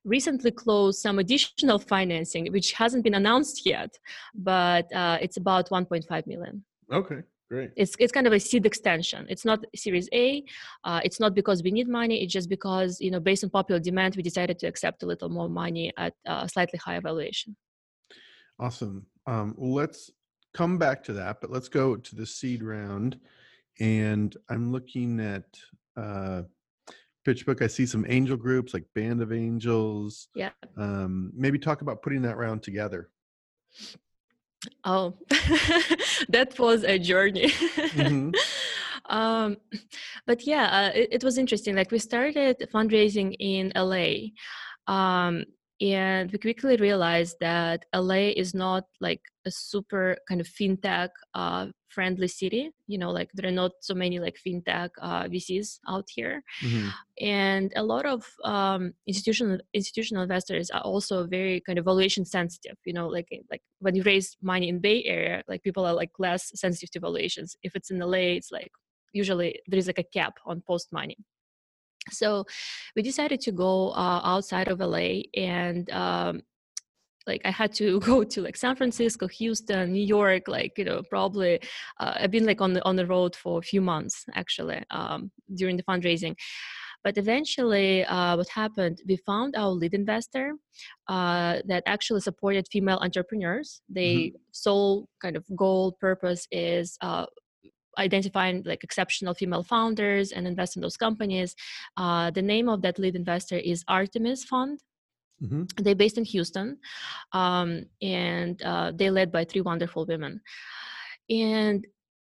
recently 0.04 0.50
closed 0.50 1.00
some 1.00 1.18
additional 1.18 1.78
financing 1.78 2.50
which 2.52 2.72
hasn't 2.72 3.04
been 3.04 3.14
announced 3.14 3.64
yet 3.64 3.98
but 4.34 4.92
uh, 4.94 5.18
it's 5.20 5.36
about 5.36 5.68
1.5 5.70 6.26
million. 6.26 6.64
Okay 6.92 7.22
great. 7.54 7.70
It's, 7.76 7.94
it's 7.98 8.12
kind 8.12 8.26
of 8.26 8.32
a 8.32 8.40
seed 8.40 8.66
extension. 8.66 9.26
It's 9.28 9.44
not 9.44 9.64
series 9.74 10.08
a 10.12 10.44
uh, 10.84 11.00
it's 11.04 11.20
not 11.20 11.34
because 11.34 11.62
we 11.62 11.70
need 11.70 11.88
money 11.88 12.22
it's 12.22 12.32
just 12.32 12.48
because 12.48 13.00
you 13.00 13.10
know 13.10 13.20
based 13.20 13.44
on 13.44 13.50
popular 13.50 13.80
demand 13.80 14.16
we 14.16 14.22
decided 14.22 14.58
to 14.60 14.66
accept 14.66 15.02
a 15.02 15.06
little 15.06 15.28
more 15.28 15.48
money 15.48 15.92
at 15.96 16.14
a 16.26 16.48
slightly 16.48 16.78
higher 16.84 17.00
valuation. 17.00 17.56
Awesome. 18.58 19.06
Um, 19.26 19.54
let's 19.58 20.10
come 20.54 20.78
back 20.78 21.02
to 21.04 21.12
that 21.12 21.40
but 21.40 21.50
let's 21.50 21.68
go 21.68 21.96
to 21.96 22.14
the 22.14 22.24
seed 22.24 22.62
round 22.62 23.18
and 23.80 24.36
i'm 24.50 24.70
looking 24.70 25.18
at 25.18 25.46
uh, 25.96 26.42
PitchBook, 27.24 27.62
I 27.62 27.66
see 27.66 27.86
some 27.86 28.04
angel 28.08 28.36
groups 28.36 28.74
like 28.74 28.84
Band 28.94 29.22
of 29.22 29.32
Angels. 29.32 30.28
Yeah. 30.34 30.50
Um, 30.76 31.32
maybe 31.34 31.58
talk 31.58 31.80
about 31.80 32.02
putting 32.02 32.22
that 32.22 32.36
round 32.36 32.62
together. 32.62 33.10
Oh, 34.84 35.14
that 36.28 36.54
was 36.58 36.84
a 36.84 36.98
journey. 36.98 37.48
Mm-hmm. 37.48 38.30
um, 39.14 39.56
but 40.26 40.46
yeah, 40.46 40.64
uh, 40.64 40.92
it, 40.94 41.08
it, 41.12 41.24
was 41.24 41.38
interesting. 41.38 41.74
Like 41.74 41.90
we 41.90 41.98
started 41.98 42.56
fundraising 42.72 43.34
in 43.38 43.72
LA. 43.74 44.32
Um, 44.86 45.44
and 45.80 46.30
we 46.30 46.38
quickly 46.38 46.76
realized 46.76 47.36
that 47.40 47.84
LA 47.94 48.30
is 48.36 48.54
not 48.54 48.84
like 49.00 49.20
a 49.44 49.50
super 49.50 50.16
kind 50.28 50.40
of 50.40 50.46
fintech 50.46 51.08
uh, 51.34 51.66
friendly 51.88 52.28
city. 52.28 52.70
You 52.86 52.98
know, 52.98 53.10
like 53.10 53.30
there 53.34 53.48
are 53.48 53.54
not 53.54 53.72
so 53.80 53.92
many 53.94 54.20
like 54.20 54.36
fintech 54.46 54.90
uh, 55.02 55.24
VCs 55.24 55.78
out 55.88 56.06
here, 56.08 56.42
mm-hmm. 56.62 56.88
and 57.20 57.72
a 57.74 57.82
lot 57.82 58.06
of 58.06 58.24
um, 58.44 58.92
institutional 59.08 59.58
institutional 59.72 60.22
investors 60.22 60.70
are 60.70 60.82
also 60.82 61.26
very 61.26 61.60
kind 61.60 61.78
of 61.78 61.86
valuation 61.86 62.24
sensitive. 62.24 62.76
You 62.84 62.92
know, 62.92 63.08
like 63.08 63.28
like 63.50 63.62
when 63.80 63.96
you 63.96 64.04
raise 64.04 64.36
money 64.42 64.68
in 64.68 64.78
Bay 64.78 65.02
Area, 65.04 65.42
like 65.48 65.64
people 65.64 65.84
are 65.84 65.94
like 65.94 66.12
less 66.20 66.52
sensitive 66.54 66.92
to 66.92 67.00
valuations. 67.00 67.56
If 67.64 67.74
it's 67.74 67.90
in 67.90 67.98
LA, 67.98 68.38
it's 68.38 68.52
like 68.52 68.70
usually 69.12 69.58
there 69.66 69.78
is 69.78 69.88
like 69.88 69.98
a 69.98 70.04
cap 70.04 70.34
on 70.46 70.62
post 70.66 70.92
money 70.92 71.16
so 72.10 72.44
we 72.96 73.02
decided 73.02 73.40
to 73.40 73.52
go 73.52 73.90
uh, 73.90 74.20
outside 74.24 74.68
of 74.68 74.80
la 74.80 75.20
and 75.36 75.90
um, 75.90 76.42
like 77.26 77.40
i 77.44 77.50
had 77.50 77.72
to 77.72 78.00
go 78.10 78.24
to 78.24 78.42
like 78.42 78.56
san 78.56 78.76
francisco 78.76 79.26
houston 79.26 79.92
new 79.92 80.04
york 80.04 80.48
like 80.48 80.72
you 80.76 80.84
know 80.84 81.02
probably 81.10 81.60
uh, 82.00 82.14
i've 82.20 82.30
been 82.30 82.46
like 82.46 82.60
on 82.60 82.72
the 82.72 82.84
on 82.84 82.96
the 82.96 83.06
road 83.06 83.34
for 83.36 83.58
a 83.58 83.62
few 83.62 83.80
months 83.80 84.24
actually 84.34 84.82
um, 84.90 85.30
during 85.54 85.76
the 85.76 85.82
fundraising 85.84 86.34
but 87.02 87.18
eventually 87.18 88.02
uh, 88.06 88.36
what 88.36 88.48
happened 88.48 89.00
we 89.06 89.16
found 89.16 89.54
our 89.56 89.68
lead 89.68 89.94
investor 89.94 90.54
uh, 91.08 91.58
that 91.66 91.82
actually 91.86 92.20
supported 92.20 92.66
female 92.72 92.98
entrepreneurs 93.02 93.82
they 93.88 94.14
mm-hmm. 94.14 94.36
sole 94.52 95.06
kind 95.20 95.36
of 95.36 95.44
goal 95.56 95.96
purpose 96.00 96.46
is 96.50 96.96
uh, 97.02 97.26
identifying 97.98 98.62
like 98.64 98.84
exceptional 98.84 99.34
female 99.34 99.62
founders 99.62 100.32
and 100.32 100.46
invest 100.46 100.76
in 100.76 100.82
those 100.82 100.96
companies. 100.96 101.54
Uh, 101.96 102.30
the 102.30 102.42
name 102.42 102.68
of 102.68 102.82
that 102.82 102.98
lead 102.98 103.16
investor 103.16 103.56
is 103.56 103.84
Artemis 103.88 104.44
Fund. 104.44 104.80
Mm-hmm. 105.42 105.82
They're 105.82 105.94
based 105.94 106.18
in 106.18 106.24
Houston, 106.24 106.78
um, 107.32 107.86
and 108.00 108.62
uh, 108.62 108.92
they're 108.94 109.10
led 109.10 109.32
by 109.32 109.44
three 109.44 109.60
wonderful 109.60 110.06
women. 110.06 110.40
And 111.28 111.84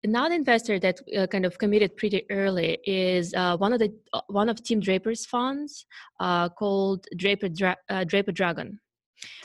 another 0.04 0.34
investor 0.34 0.78
that 0.78 1.00
uh, 1.16 1.26
kind 1.26 1.44
of 1.44 1.58
committed 1.58 1.96
pretty 1.96 2.24
early 2.30 2.78
is 2.84 3.34
uh, 3.34 3.56
one 3.56 3.72
of 3.72 3.80
the 3.80 3.92
uh, 4.12 4.20
one 4.28 4.48
of 4.48 4.62
Tim 4.62 4.80
Draper's 4.80 5.26
funds 5.26 5.86
uh, 6.20 6.48
called 6.50 7.06
Draper 7.16 7.48
Dra- 7.48 7.76
uh, 7.88 8.04
Draper 8.04 8.32
Dragon. 8.32 8.78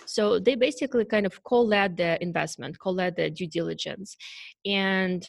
So 0.06 0.40
they 0.40 0.56
basically 0.56 1.06
kind 1.06 1.26
of 1.26 1.44
co-led 1.44 1.98
the 1.98 2.22
investment, 2.22 2.80
co-led 2.80 3.16
the 3.16 3.30
due 3.30 3.48
diligence, 3.48 4.18
and 4.66 5.28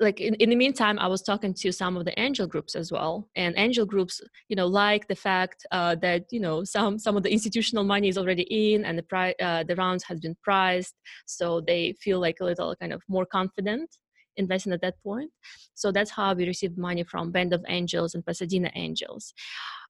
like 0.00 0.20
in, 0.20 0.34
in 0.36 0.50
the 0.50 0.56
meantime 0.56 0.98
i 0.98 1.06
was 1.06 1.22
talking 1.22 1.52
to 1.52 1.70
some 1.70 1.96
of 1.96 2.04
the 2.04 2.18
angel 2.18 2.46
groups 2.46 2.74
as 2.74 2.90
well. 2.90 3.28
And 3.36 3.54
angel 3.56 3.86
groups 3.86 4.20
you 4.48 4.56
know 4.56 4.66
like 4.66 5.06
the 5.08 5.14
fact 5.14 5.66
uh, 5.70 5.94
that 5.96 6.24
you 6.30 6.40
know 6.40 6.64
some 6.64 6.98
some 6.98 7.16
of 7.16 7.22
the 7.22 7.32
institutional 7.32 7.84
money 7.84 8.08
is 8.08 8.18
already 8.18 8.46
in 8.72 8.84
and 8.84 8.98
the 8.98 9.02
pri- 9.02 9.36
uh, 9.40 9.64
the 9.64 9.76
rounds 9.76 10.04
has 10.04 10.20
been 10.20 10.36
priced. 10.42 10.94
So 11.26 11.60
they 11.60 11.94
feel 12.00 12.18
like 12.20 12.38
a 12.40 12.44
little 12.44 12.74
kind 12.76 12.92
of 12.92 13.02
more 13.08 13.26
confident 13.26 13.88
investing 14.36 14.72
at 14.72 14.80
that 14.80 15.02
point. 15.02 15.30
So 15.74 15.92
that's 15.92 16.10
how 16.10 16.34
we 16.34 16.46
received 16.46 16.78
money 16.78 17.04
from 17.04 17.30
band 17.30 17.52
of 17.52 17.64
angels 17.68 18.14
and 18.14 18.24
pasadena 18.24 18.70
angels. 18.74 19.34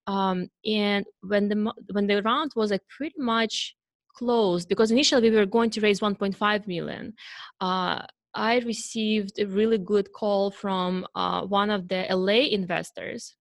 Um, 0.07 0.49
and 0.67 1.05
when 1.23 1.49
the 1.49 1.73
when 1.93 2.07
the 2.07 2.23
round 2.23 2.53
was 2.57 2.71
like 2.71 2.83
pretty 2.97 3.17
much 3.19 3.77
closed 4.17 4.69
because 4.69 4.91
initially 4.91 5.31
we 5.31 5.37
were 5.37 5.47
going 5.47 5.71
to 5.71 5.81
raise 5.81 6.01
1.5 6.01 6.67
million 6.67 7.15
uh, 7.61 8.03
I 8.35 8.59
received 8.61 9.39
a 9.39 9.47
really 9.47 9.79
good 9.79 10.13
call 10.13 10.51
from 10.51 11.07
uh, 11.15 11.43
one 11.43 11.71
of 11.71 11.89
the 11.89 12.07
LA 12.11 12.49
investors 12.51 13.37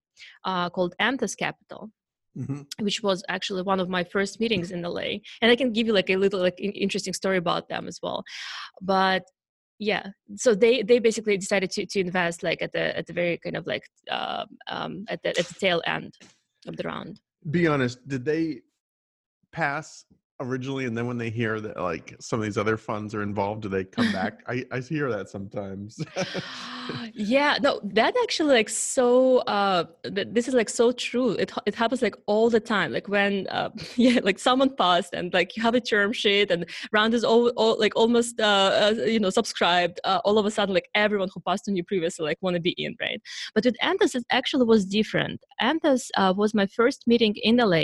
uh, 0.45 0.69
called 0.69 0.95
Anthos 0.99 1.35
Capital. 1.37 1.91
Mm-hmm. 2.37 2.85
which 2.85 3.01
was 3.01 3.23
actually 3.27 3.63
one 3.63 3.79
of 3.79 3.89
my 3.89 4.03
first 4.03 4.39
meetings 4.39 4.71
in 4.71 4.83
LA. 4.83 5.17
And 5.41 5.51
I 5.51 5.55
can 5.55 5.73
give 5.73 5.87
you 5.87 5.93
like 5.93 6.11
a 6.11 6.15
little 6.15 6.39
like 6.39 6.53
interesting 6.59 7.13
story 7.13 7.37
about 7.37 7.67
them 7.67 7.87
as 7.87 7.99
well. 8.03 8.23
But 8.81 9.23
yeah, 9.79 10.07
so 10.35 10.53
they 10.53 10.83
they 10.83 10.99
basically 10.99 11.37
decided 11.37 11.71
to 11.71 11.85
to 11.87 11.99
invest 11.99 12.43
like 12.43 12.61
at 12.61 12.71
the 12.71 12.97
at 12.97 13.07
the 13.07 13.13
very 13.13 13.39
kind 13.39 13.57
of 13.57 13.65
like 13.65 13.83
uh, 14.11 14.45
um, 14.67 15.05
at 15.09 15.23
the 15.23 15.29
at 15.29 15.47
the 15.47 15.55
tail 15.55 15.81
end 15.87 16.13
of 16.67 16.77
the 16.77 16.83
round. 16.83 17.19
Be 17.49 17.65
honest, 17.65 18.05
did 18.07 18.25
they 18.25 18.61
pass 19.51 20.05
originally 20.41 20.85
and 20.85 20.97
then 20.97 21.05
when 21.05 21.17
they 21.17 21.29
hear 21.29 21.59
that 21.59 21.77
like 21.77 22.15
some 22.19 22.39
of 22.39 22.45
these 22.45 22.57
other 22.57 22.77
funds 22.77 23.13
are 23.13 23.21
involved 23.21 23.61
do 23.61 23.69
they 23.69 23.83
come 23.83 24.11
back? 24.19 24.41
I 24.47 24.65
i 24.71 24.79
hear 24.79 25.09
that 25.11 25.29
sometimes. 25.29 25.99
Yeah 27.13 27.57
no 27.61 27.79
that 27.83 28.15
actually 28.23 28.53
like 28.53 28.69
so 28.69 29.39
uh 29.39 29.83
th- 30.15 30.29
this 30.31 30.47
is 30.47 30.53
like 30.53 30.69
so 30.69 30.91
true. 30.91 31.31
It 31.31 31.51
it 31.65 31.75
happens 31.75 32.01
like 32.01 32.15
all 32.25 32.49
the 32.49 32.59
time 32.59 32.91
like 32.91 33.07
when 33.07 33.47
uh 33.47 33.69
yeah 33.95 34.19
like 34.23 34.39
someone 34.39 34.75
passed 34.75 35.13
and 35.13 35.33
like 35.33 35.55
you 35.55 35.63
have 35.63 35.75
a 35.75 35.81
term 35.81 36.13
sheet 36.13 36.49
and 36.51 36.65
round 36.91 37.13
is 37.13 37.23
all, 37.23 37.49
all 37.49 37.77
like 37.79 37.95
almost 37.95 38.39
uh, 38.39 38.93
uh, 38.99 39.03
you 39.03 39.19
know 39.19 39.29
subscribed 39.29 39.99
uh, 40.03 40.19
all 40.25 40.37
of 40.39 40.45
a 40.45 40.51
sudden 40.51 40.73
like 40.73 40.89
everyone 40.95 41.29
who 41.33 41.39
passed 41.41 41.67
on 41.67 41.75
you 41.75 41.83
previously 41.83 42.25
like 42.25 42.37
want 42.41 42.55
to 42.55 42.61
be 42.61 42.71
in 42.77 42.95
right? 42.99 43.21
But 43.53 43.65
with 43.65 43.77
anthos 43.83 44.15
it 44.15 44.23
actually 44.31 44.65
was 44.65 44.85
different. 44.85 45.43
Anthos 45.61 46.09
uh, 46.17 46.33
was 46.35 46.53
my 46.53 46.65
first 46.65 47.05
meeting 47.07 47.35
in 47.43 47.57
la 47.57 47.83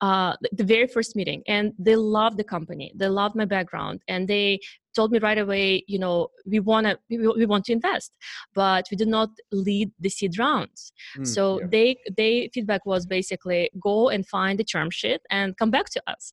uh, 0.00 0.34
the 0.52 0.64
very 0.64 0.86
first 0.86 1.16
meeting 1.16 1.42
and 1.46 1.72
they 1.78 1.96
loved 1.96 2.36
the 2.36 2.44
company 2.44 2.92
they 2.94 3.08
loved 3.08 3.34
my 3.34 3.44
background 3.44 4.00
and 4.08 4.28
they 4.28 4.58
told 4.94 5.10
me 5.10 5.18
right 5.18 5.38
away 5.38 5.82
you 5.88 5.98
know 5.98 6.28
we 6.46 6.60
want 6.60 6.86
to 6.86 6.98
we, 7.10 7.18
we, 7.18 7.46
want 7.46 7.64
to 7.64 7.72
invest 7.72 8.12
but 8.54 8.86
we 8.90 8.96
do 8.96 9.04
not 9.04 9.28
lead 9.52 9.90
the 9.98 10.08
seed 10.08 10.38
rounds 10.38 10.92
mm, 11.18 11.26
so 11.26 11.60
yeah. 11.60 11.66
they 11.70 11.96
they 12.16 12.50
feedback 12.54 12.84
was 12.86 13.06
basically 13.06 13.70
go 13.80 14.08
and 14.08 14.26
find 14.26 14.58
the 14.58 14.64
term 14.64 14.90
sheet 14.90 15.20
and 15.30 15.56
come 15.56 15.70
back 15.70 15.86
to 15.90 16.02
us 16.06 16.32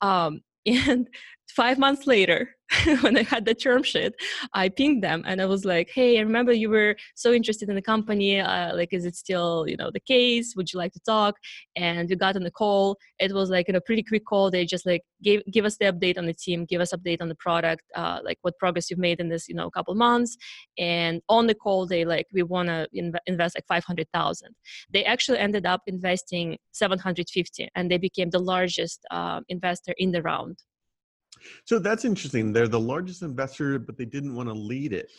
um, 0.00 0.40
and 0.66 1.08
five 1.56 1.78
months 1.78 2.06
later 2.06 2.48
when 3.02 3.16
i 3.16 3.22
had 3.22 3.44
the 3.44 3.54
term 3.54 3.82
sheet 3.82 4.12
i 4.54 4.68
pinged 4.68 5.02
them 5.02 5.22
and 5.26 5.40
i 5.40 5.46
was 5.46 5.64
like 5.64 5.90
hey 5.94 6.18
i 6.18 6.22
remember 6.22 6.52
you 6.52 6.70
were 6.70 6.96
so 7.14 7.32
interested 7.32 7.68
in 7.68 7.74
the 7.74 7.82
company 7.82 8.40
uh, 8.40 8.74
like 8.74 8.92
is 8.92 9.04
it 9.04 9.14
still 9.14 9.64
you 9.68 9.76
know 9.76 9.90
the 9.94 10.00
case? 10.00 10.54
Would 10.56 10.72
you 10.72 10.78
like 10.78 10.92
to 10.92 11.00
talk? 11.00 11.36
And 11.76 12.08
we 12.08 12.16
got 12.16 12.36
on 12.36 12.42
the 12.42 12.50
call. 12.50 12.98
It 13.18 13.32
was 13.32 13.48
like 13.50 13.68
in 13.68 13.76
a 13.76 13.80
pretty 13.80 14.02
quick 14.02 14.24
call. 14.26 14.50
They 14.50 14.64
just 14.66 14.86
like 14.86 15.02
gave 15.22 15.42
give 15.50 15.64
us 15.64 15.76
the 15.78 15.86
update 15.86 16.18
on 16.18 16.26
the 16.26 16.34
team 16.34 16.66
give 16.66 16.80
us 16.80 16.92
update 16.92 17.22
on 17.22 17.28
the 17.28 17.34
product 17.36 17.84
uh, 17.94 18.18
like 18.22 18.38
what 18.42 18.58
progress 18.58 18.90
you've 18.90 18.98
made 18.98 19.20
in 19.20 19.28
this 19.28 19.48
you 19.48 19.54
know 19.54 19.70
couple 19.70 19.94
months. 19.94 20.36
And 20.78 21.22
on 21.28 21.46
the 21.46 21.54
call 21.54 21.86
they 21.86 22.04
like 22.04 22.26
we 22.32 22.42
want 22.42 22.68
to 22.68 22.88
inv- 22.94 23.24
invest 23.26 23.56
like 23.56 23.66
500000 23.66 24.54
they 24.92 25.04
actually 25.04 25.38
ended 25.38 25.66
up 25.66 25.82
investing 25.86 26.58
750 26.72 27.68
and 27.74 27.90
they 27.90 27.98
became 27.98 28.30
the 28.30 28.38
largest 28.38 29.00
uh, 29.10 29.40
investor 29.48 29.94
in 29.98 30.12
the 30.12 30.22
round 30.22 30.58
so 31.64 31.78
that's 31.78 32.04
interesting. 32.04 32.52
They're 32.52 32.68
the 32.68 32.80
largest 32.80 33.22
investor, 33.22 33.78
but 33.78 33.96
they 33.96 34.04
didn't 34.04 34.34
want 34.34 34.48
to 34.48 34.54
lead 34.54 34.92
it. 34.92 35.10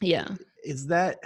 Yeah. 0.00 0.28
Is 0.64 0.86
that 0.88 1.18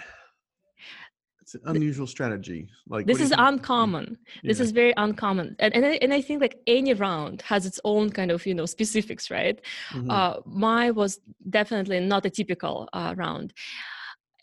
it's 1.43 1.55
an 1.55 1.63
unusual 1.67 2.07
strategy. 2.07 2.69
Like 2.89 3.07
this 3.07 3.15
what 3.15 3.19
do 3.19 3.23
you 3.25 3.35
is 3.35 3.51
uncommon. 3.53 4.19
This 4.45 4.61
is 4.61 4.71
very 4.71 4.95
uncommon, 4.97 5.57
and 5.59 5.75
and 5.75 5.85
I, 5.85 5.99
and 6.01 6.13
I 6.15 6.23
think 6.23 6.41
like 6.41 6.57
any 6.67 6.95
round 6.95 7.43
has 7.43 7.67
its 7.67 7.81
own 7.85 8.11
kind 8.11 8.31
of 8.31 8.47
you 8.47 8.55
know 8.55 8.67
specifics, 8.77 9.31
right? 9.31 9.61
Mhm. 9.91 10.11
Uh, 10.11 10.41
mine 10.47 10.95
was 10.95 11.21
definitely 11.51 12.01
not 12.01 12.25
a 12.27 12.31
typical 12.31 12.89
uh, 12.93 13.15
round. 13.17 13.53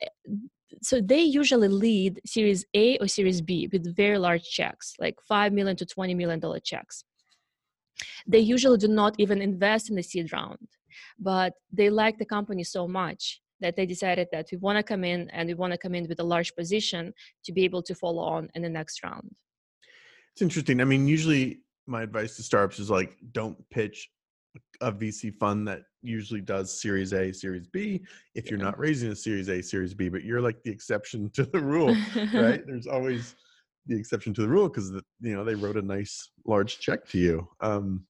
Eh, 0.01 0.07
So 0.81 1.01
they 1.01 1.23
usually 1.41 1.67
lead 1.67 2.21
Series 2.25 2.61
A 2.83 2.97
or 3.01 3.07
Series 3.07 3.41
B 3.41 3.67
with 3.71 3.83
very 3.95 4.19
large 4.19 4.43
checks, 4.57 4.93
like 4.99 5.15
five 5.27 5.51
million 5.53 5.75
to 5.77 5.85
twenty 5.85 6.13
million 6.21 6.39
dollar 6.39 6.59
checks. 6.59 7.03
They 8.27 8.39
usually 8.39 8.77
do 8.77 8.87
not 8.87 9.15
even 9.17 9.41
invest 9.41 9.89
in 9.89 9.95
the 9.95 10.03
seed 10.03 10.31
round, 10.31 10.67
but 11.19 11.53
they 11.71 11.89
like 11.89 12.17
the 12.17 12.25
company 12.25 12.63
so 12.63 12.87
much 12.87 13.41
that 13.61 13.75
they 13.75 13.85
decided 13.85 14.27
that 14.31 14.47
we 14.51 14.57
want 14.57 14.77
to 14.77 14.83
come 14.83 15.03
in 15.03 15.29
and 15.31 15.47
we 15.47 15.53
want 15.53 15.73
to 15.73 15.77
come 15.77 15.95
in 15.95 16.07
with 16.07 16.19
a 16.19 16.23
large 16.23 16.55
position 16.55 17.13
to 17.43 17.51
be 17.51 17.65
able 17.65 17.83
to 17.83 17.93
follow 17.93 18.21
on 18.21 18.49
in 18.55 18.61
the 18.61 18.69
next 18.69 19.03
round. 19.03 19.29
It's 20.33 20.41
interesting. 20.41 20.79
I 20.79 20.85
mean, 20.85 21.07
usually 21.07 21.59
my 21.87 22.03
advice 22.03 22.35
to 22.37 22.43
startups 22.43 22.79
is 22.79 22.89
like, 22.89 23.17
don't 23.33 23.57
pitch 23.69 24.09
a 24.81 24.91
VC 24.91 25.33
fund 25.37 25.67
that 25.67 25.81
usually 26.01 26.41
does 26.41 26.81
Series 26.81 27.13
A, 27.13 27.33
Series 27.33 27.67
B 27.67 28.01
if 28.35 28.49
you're 28.49 28.59
not 28.59 28.79
raising 28.79 29.11
a 29.11 29.15
Series 29.15 29.49
A, 29.49 29.61
Series 29.61 29.93
B, 29.93 30.07
but 30.09 30.23
you're 30.23 30.41
like 30.41 30.61
the 30.63 30.71
exception 30.71 31.29
to 31.33 31.43
the 31.45 31.59
rule, 31.59 31.95
right? 32.33 32.65
There's 32.65 32.87
always 32.87 33.35
the 33.85 33.97
exception 33.97 34.33
to 34.35 34.41
the 34.41 34.47
rule 34.47 34.69
because 34.69 34.91
you 35.21 35.35
know 35.35 35.43
they 35.43 35.55
wrote 35.55 35.77
a 35.77 35.81
nice 35.81 36.29
large 36.45 36.79
check 36.79 37.07
to 37.09 37.17
you. 37.17 37.47
Um, 37.61 38.05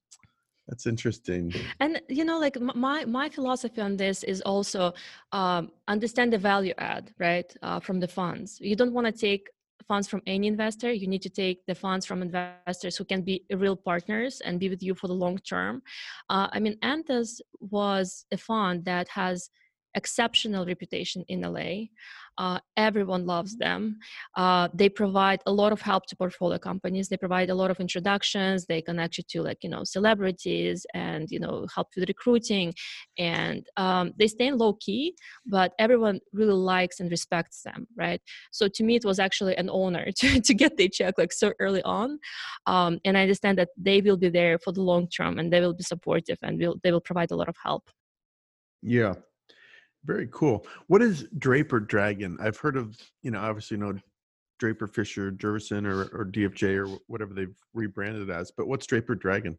that's 0.70 0.86
interesting. 0.86 1.52
and 1.80 2.02
you 2.08 2.24
know 2.24 2.40
like 2.40 2.60
my 2.62 3.04
my 3.06 3.28
philosophy 3.28 3.82
on 3.82 3.98
this 3.98 4.24
is 4.24 4.40
also 4.42 4.94
um, 5.32 5.72
understand 5.88 6.32
the 6.32 6.38
value 6.38 6.74
add 6.78 7.12
right 7.20 7.52
uh, 7.64 7.80
from 7.80 8.00
the 8.00 8.08
funds 8.08 8.60
you 8.62 8.76
don't 8.76 8.94
want 8.94 9.08
to 9.08 9.12
take 9.12 9.50
funds 9.88 10.08
from 10.08 10.22
any 10.28 10.46
investor 10.48 10.92
you 10.92 11.08
need 11.08 11.24
to 11.24 11.30
take 11.30 11.66
the 11.66 11.74
funds 11.74 12.06
from 12.06 12.22
investors 12.22 12.96
who 12.96 13.04
can 13.04 13.22
be 13.24 13.44
real 13.56 13.76
partners 13.76 14.42
and 14.46 14.60
be 14.60 14.70
with 14.70 14.84
you 14.84 14.94
for 14.94 15.08
the 15.08 15.14
long 15.14 15.38
term 15.40 15.82
uh, 16.30 16.48
i 16.52 16.60
mean 16.60 16.78
anthos 16.84 17.42
was 17.60 18.26
a 18.32 18.38
fund 18.38 18.86
that 18.86 19.08
has 19.10 19.50
exceptional 19.96 20.65
reputation 20.65 21.24
in 21.27 21.41
la 21.41 21.60
uh, 22.39 22.58
everyone 22.77 23.25
loves 23.25 23.58
them. 23.58 24.00
Uh, 24.36 24.69
they 24.74 24.88
provide 24.88 25.41
a 25.46 25.51
lot 25.51 25.74
of 25.74 25.81
help 25.81 26.05
to 26.05 26.15
portfolio 26.15 26.58
companies. 26.58 27.10
They 27.10 27.17
provide 27.17 27.50
a 27.50 27.53
lot 27.53 27.69
of 27.69 27.81
introductions. 27.81 28.65
They 28.65 28.81
connect 28.81 29.17
you 29.17 29.25
to 29.31 29.41
like 29.41 29.58
you 29.62 29.69
know 29.69 29.84
celebrities 29.84 30.86
and 30.93 31.29
you 31.29 31.39
know 31.39 31.67
help 31.75 31.89
with 31.96 32.08
recruiting. 32.08 32.74
And 33.17 33.67
um, 33.75 34.13
they 34.17 34.27
stay 34.27 34.51
low 34.51 34.74
key 34.74 35.15
but 35.46 35.74
everyone 35.79 36.19
really 36.31 36.53
likes 36.53 37.00
and 37.00 37.12
respects 37.12 37.62
them 37.63 37.88
right? 37.98 38.22
So 38.51 38.67
to 38.67 38.84
me 38.84 38.96
it 38.96 39.05
was 39.05 39.19
actually 39.19 39.55
an 39.58 39.69
honor 39.69 40.12
to, 40.19 40.39
to 40.39 40.53
get 40.53 40.77
the 40.77 40.88
check 40.88 41.15
like 41.17 41.34
so 41.34 41.51
early 41.60 41.84
on. 41.84 42.19
Um, 42.65 43.00
and 43.05 43.17
i 43.17 43.22
understand 43.22 43.58
that 43.58 43.69
they 43.77 44.00
will 44.01 44.17
be 44.17 44.29
there 44.29 44.58
for 44.60 44.72
the 44.72 44.81
long 44.81 45.08
term 45.10 45.39
and 45.39 45.51
they 45.51 45.60
will 45.60 45.74
be 45.74 45.84
supportive 45.84 46.38
and 46.41 46.58
will 46.60 46.75
they 46.84 46.91
will 46.91 47.01
provide 47.01 47.31
a 47.31 47.36
lot 47.36 47.50
of 47.50 47.58
help. 47.62 47.89
Yeah. 48.81 49.15
Very 50.06 50.27
cool. 50.32 50.65
What 50.88 51.01
is 51.01 51.27
Draper 51.38 51.79
Dragon? 51.79 52.38
I've 52.39 52.58
heard 52.58 52.77
of, 52.77 52.98
you 53.22 53.32
know, 53.32 53.39
obviously 53.39 53.77
know 53.77 53.94
Draper 54.60 54.88
Fisher, 54.88 55.32
Jurvetson, 55.32 55.86
or, 55.86 56.03
or 56.18 56.25
DFJ, 56.25 56.77
or 56.77 56.98
whatever 57.08 57.34
they've 57.34 57.56
rebranded 57.74 58.29
as, 58.29 58.51
but 58.51 58.68
what's 58.68 58.86
Draper 58.86 59.15
Dragon? 59.15 59.58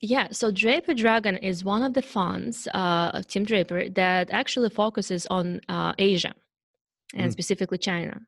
Yeah, 0.00 0.28
so 0.30 0.50
Draper 0.50 0.94
Dragon 0.94 1.36
is 1.38 1.64
one 1.64 1.82
of 1.82 1.94
the 1.94 2.02
funds 2.02 2.68
uh, 2.74 3.10
of 3.14 3.26
Tim 3.26 3.44
Draper 3.44 3.88
that 3.90 4.30
actually 4.30 4.70
focuses 4.70 5.26
on 5.26 5.60
uh, 5.68 5.92
Asia 5.98 6.34
and 7.14 7.28
Mm. 7.28 7.32
specifically 7.32 7.78
China. 7.78 8.20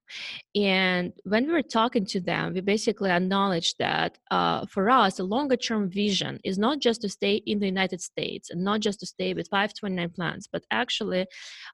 And 0.55 1.13
when 1.25 1.47
we 1.47 1.53
were 1.53 1.63
talking 1.63 2.05
to 2.07 2.21
them, 2.21 2.55
we 2.55 2.61
basically 2.61 3.11
acknowledged 3.11 3.77
that 3.79 4.19
uh, 4.31 4.67
for 4.67 4.91
us, 4.91 5.17
the 5.17 5.25
longer 5.25 5.57
term 5.57 5.91
vision 5.91 6.41
is 6.45 6.59
not 6.59 6.81
just 6.81 7.03
to 7.03 7.09
stay 7.09 7.43
in 7.47 7.59
the 7.59 7.67
United 7.67 8.01
States 8.01 8.51
and 8.51 8.65
not 8.65 8.81
just 8.81 9.01
to 9.01 9.07
stay 9.07 9.35
with 9.35 9.49
529 9.49 10.11
plans, 10.11 10.49
but 10.51 10.65
actually 10.71 11.27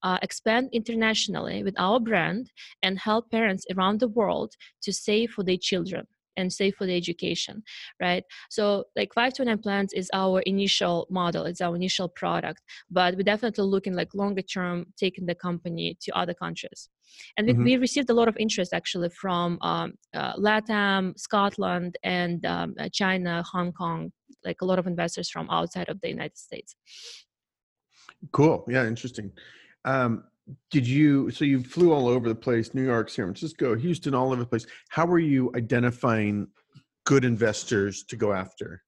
uh, 0.03 0.19
expand 0.23 0.69
internationally 0.73 1.63
with 1.63 1.75
our 1.79 2.01
brand 2.01 2.51
and 2.83 2.99
help 2.99 3.31
parents 3.31 3.65
around 3.75 4.01
the 4.01 4.09
world 4.09 4.55
to 4.83 4.93
save 4.93 5.31
for 5.31 5.45
their 5.45 5.57
children 5.59 6.07
and 6.37 6.53
save 6.53 6.75
for 6.75 6.87
the 6.87 6.97
education 6.97 7.63
right 8.01 8.25
so 8.51 8.85
like 8.97 9.13
529 9.15 9.59
plans 9.63 9.93
is 9.93 10.11
our 10.13 10.41
initial 10.41 11.07
model 11.11 11.45
it's 11.45 11.61
our 11.61 11.75
initial 11.77 12.09
product 12.09 12.63
but 12.91 13.17
we're 13.17 13.23
definitely 13.23 13.65
looking 13.65 13.95
like 13.95 14.15
longer 14.15 14.43
term 14.43 14.87
taking 14.97 15.27
the 15.27 15.35
company 15.35 15.97
to 16.01 16.17
other 16.17 16.35
countries 16.35 16.89
and 17.37 17.47
we, 17.47 17.53
Mhm. 17.55 17.65
we 17.65 17.77
received 17.77 18.11
a 18.11 18.15
lot 18.15 18.29
of 18.29 18.37
interest 18.39 18.73
actually 18.73 19.09
from 19.11 19.59
um, 19.63 19.95
uh, 20.15 20.35
latam 20.37 21.19
scotland 21.19 21.97
and 22.03 22.45
um, 22.47 22.75
uh, 22.79 22.89
china 22.93 23.43
hong 23.43 23.73
kong 23.73 24.13
like 24.45 24.61
a 24.61 24.65
lot 24.65 24.79
of 24.79 24.87
investors 24.87 25.29
from 25.31 25.49
outside 25.51 25.89
of 25.89 26.01
the 26.01 26.09
united 26.09 26.37
states 26.37 26.77
Cool. 28.33 28.65
Yeah, 28.69 28.87
interesting. 28.87 29.33
Um, 29.85 30.25
did 30.71 30.87
you, 30.87 31.31
so 31.31 31.45
you 31.45 31.63
flew 31.63 31.93
all 31.93 32.09
over 32.09 32.29
the 32.29 32.35
place, 32.35 32.75
New 32.75 32.85
York, 32.85 33.09
San 33.11 33.27
Francisco, 33.27 33.75
Houston, 33.75 34.15
all 34.15 34.29
over 34.33 34.37
the 34.37 34.47
place. 34.47 34.67
How 34.91 35.07
were 35.07 35.19
you 35.19 35.53
identifying 35.57 36.49
good 37.05 37.25
investors 37.25 38.05
to 38.05 38.17
go 38.17 38.33
after? 38.33 38.83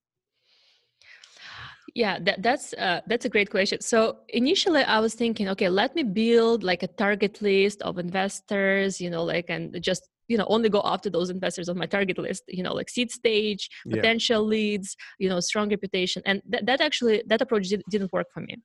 Yeah, 1.95 2.19
that, 2.21 2.41
that's 2.43 2.73
uh, 2.73 3.01
that's 3.07 3.25
a 3.25 3.29
great 3.29 3.49
question. 3.49 3.81
So 3.81 4.19
initially, 4.29 4.83
I 4.83 4.99
was 4.99 5.15
thinking, 5.15 5.49
okay, 5.49 5.69
let 5.69 5.95
me 5.95 6.03
build 6.03 6.63
like 6.63 6.83
a 6.83 6.87
target 6.87 7.41
list 7.41 7.81
of 7.81 7.97
investors, 7.97 9.01
you 9.01 9.09
know, 9.09 9.23
like 9.23 9.49
and 9.49 9.75
just 9.81 10.07
you 10.27 10.37
know 10.37 10.45
only 10.47 10.69
go 10.69 10.81
after 10.85 11.09
those 11.09 11.31
investors 11.31 11.67
on 11.67 11.77
my 11.77 11.87
target 11.87 12.19
list, 12.19 12.43
you 12.47 12.61
know, 12.61 12.73
like 12.73 12.89
seed 12.89 13.11
stage, 13.11 13.69
Yeah. 13.85 13.95
potential 13.95 14.43
leads, 14.43 14.95
you 15.17 15.29
know, 15.29 15.39
strong 15.39 15.69
reputation, 15.69 16.21
and 16.25 16.41
that 16.47 16.67
that 16.67 16.79
actually 16.79 17.23
that 17.27 17.41
approach 17.41 17.69
did, 17.69 17.81
didn't 17.89 18.13
work 18.13 18.27
for 18.33 18.41
me. 18.41 18.57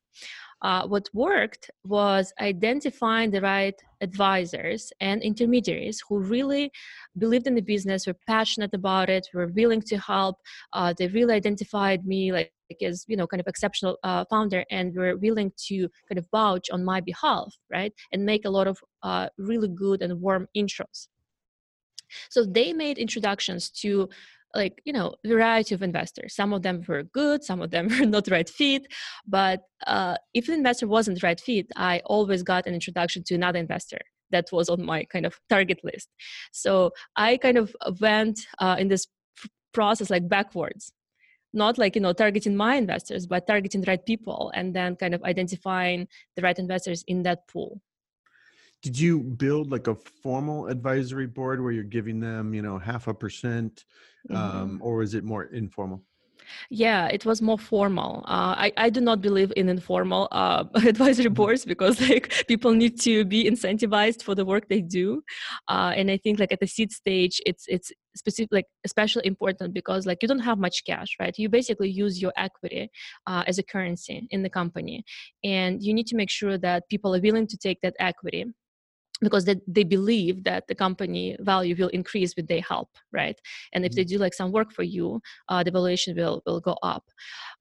Uh, 0.65 0.87
what 0.87 1.11
worked 1.13 1.71
was 1.85 2.33
identifying 2.41 3.31
the 3.31 3.41
right 3.41 3.79
advisors 4.01 4.93
and 5.01 5.23
intermediaries 5.23 6.03
who 6.09 6.19
really 6.19 6.73
believed 7.19 7.47
in 7.47 7.55
the 7.55 7.61
business, 7.61 8.07
were 8.07 8.17
passionate 8.27 8.73
about 8.73 9.11
it, 9.11 9.29
were 9.35 9.49
willing 9.49 9.83
to 9.83 9.99
help. 9.99 10.37
Uh, 10.73 10.95
they 10.99 11.07
really 11.09 11.35
identified 11.35 12.07
me 12.07 12.33
like 12.33 12.51
as 12.83 13.05
you 13.09 13.17
know 13.17 13.27
kind 13.27 13.43
of 13.43 13.47
exceptional 13.47 13.99
uh, 14.05 14.25
founder 14.31 14.65
and 14.71 14.95
were 14.95 15.17
willing 15.17 15.53
to 15.57 15.89
kind 16.09 16.19
of 16.19 16.27
vouch 16.31 16.71
on 16.71 16.83
my 16.83 16.99
behalf 17.01 17.55
right 17.71 17.93
and 18.13 18.25
make 18.25 18.47
a 18.47 18.51
lot 18.51 18.67
of 18.67 18.79
uh, 19.03 19.29
really 19.37 19.69
good 19.69 20.01
and 20.01 20.19
warm 20.21 20.49
intros 20.57 21.09
so 22.31 22.45
they 22.45 22.73
made 22.73 22.97
introductions 22.99 23.69
to 23.69 24.09
like 24.55 24.81
you 24.85 24.93
know 24.93 25.15
variety 25.27 25.75
of 25.75 25.83
investors. 25.83 26.35
Some 26.35 26.53
of 26.53 26.63
them 26.63 26.83
were 26.87 27.03
good 27.03 27.43
some 27.45 27.61
of 27.61 27.71
them 27.71 27.89
were 27.99 28.07
not 28.07 28.29
right 28.29 28.49
fit 28.49 28.87
but 29.27 29.61
uh, 29.87 30.17
if 30.33 30.47
the 30.47 30.55
investor 30.55 30.87
wasn't 30.87 31.23
right 31.23 31.41
fit 31.41 31.67
i 31.77 32.01
always 32.07 32.43
got 32.43 32.67
an 32.67 32.75
introduction 32.75 33.23
to 33.25 33.35
another 33.35 33.59
investor 33.59 34.01
that 34.31 34.47
was 34.53 34.69
on 34.69 34.85
my 34.85 35.05
kind 35.05 35.27
of 35.27 35.39
target 35.49 35.81
list. 35.85 36.09
So 36.53 36.93
i 37.17 37.37
kind 37.37 37.59
of 37.59 37.75
went 38.01 38.41
uh, 38.59 38.77
in 38.79 38.89
this 38.89 39.07
process 39.73 40.11
like 40.11 40.29
backwards. 40.29 40.93
Not 41.53 41.79
like 41.79 41.95
you 41.95 42.03
know 42.03 42.13
targeting 42.13 42.57
my 42.57 42.75
investors 42.77 43.27
but 43.27 43.47
targeting 43.47 43.81
the 43.83 43.91
right 43.93 44.05
people 44.05 44.51
and 44.55 44.75
then 44.75 44.97
kind 44.97 45.15
of 45.15 45.23
identifying 45.23 46.09
the 46.37 46.43
right 46.43 46.59
investors 46.59 47.05
in 47.07 47.23
that 47.23 47.47
pool 47.47 47.81
Did 48.85 49.01
you 49.01 49.21
build 49.21 49.73
like 49.73 49.87
a 49.87 49.95
formal 49.95 50.67
advisory 50.67 51.27
board 51.27 51.63
where 51.63 51.73
you're 51.73 51.93
giving 51.99 52.21
them, 52.21 52.53
you 52.53 52.61
know, 52.61 52.77
half 52.79 53.09
a 53.09 53.15
percent, 53.15 53.87
um, 54.29 54.79
or 54.83 55.03
is 55.03 55.15
it 55.15 55.25
more 55.25 55.45
informal? 55.45 56.03
yeah 56.71 57.07
it 57.07 57.25
was 57.25 57.41
more 57.41 57.59
formal. 57.59 58.23
Uh, 58.27 58.55
I, 58.67 58.73
I 58.77 58.91
do 58.91 59.01
not 59.01 59.23
believe 59.23 59.53
in 59.57 59.71
informal 59.71 60.29
uh, 60.31 60.65
advisory 60.75 61.31
boards 61.31 61.65
because 61.65 61.99
like 62.11 62.45
people 62.47 62.73
need 62.73 63.01
to 63.01 63.25
be 63.25 63.45
incentivized 63.45 64.23
for 64.23 64.35
the 64.35 64.45
work 64.45 64.69
they 64.69 64.83
do. 64.83 65.23
Uh, 65.69 65.93
and 65.97 66.11
i 66.11 66.19
think 66.19 66.39
like 66.39 66.53
at 66.53 66.61
the 66.61 66.67
seed 66.67 66.93
stage 66.93 67.41
it's 67.47 67.65
it's 67.69 67.91
specific 68.17 68.51
like 68.53 68.67
especially 68.85 69.27
important 69.27 69.75
because 69.75 70.07
like 70.07 70.19
you 70.23 70.29
don't 70.29 70.47
have 70.51 70.59
much 70.59 70.85
cash 70.85 71.17
right? 71.19 71.35
You 71.39 71.49
basically 71.49 71.91
use 71.91 72.21
your 72.23 72.33
equity 72.37 72.91
uh, 73.27 73.43
as 73.47 73.59
a 73.59 73.63
currency 73.63 74.27
in 74.31 74.43
the 74.43 74.51
company. 74.51 75.05
And 75.43 75.83
you 75.83 75.93
need 75.95 76.07
to 76.09 76.17
make 76.17 76.31
sure 76.31 76.59
that 76.59 76.89
people 76.89 77.15
are 77.15 77.21
willing 77.21 77.47
to 77.49 77.57
take 77.57 77.81
that 77.83 77.95
equity 77.99 78.45
because 79.25 79.45
they, 79.45 79.57
they 79.67 79.85
believe 79.85 80.45
that 80.45 80.67
the 80.69 80.75
company 80.75 81.37
value 81.41 81.75
will 81.77 81.89
increase 81.89 82.37
with 82.37 82.47
their 82.47 82.61
help 82.61 82.91
right? 83.13 83.39
And 83.73 83.85
if 83.85 83.93
they 83.93 84.05
do 84.05 84.19
like 84.19 84.35
some 84.35 84.53
work 84.53 84.73
for 84.73 84.83
you 84.83 85.21
uh, 85.49 85.63
the 85.63 85.71
valuation 85.71 86.17
will 86.17 86.43
will 86.47 86.61
go 86.61 86.77
up. 86.83 87.05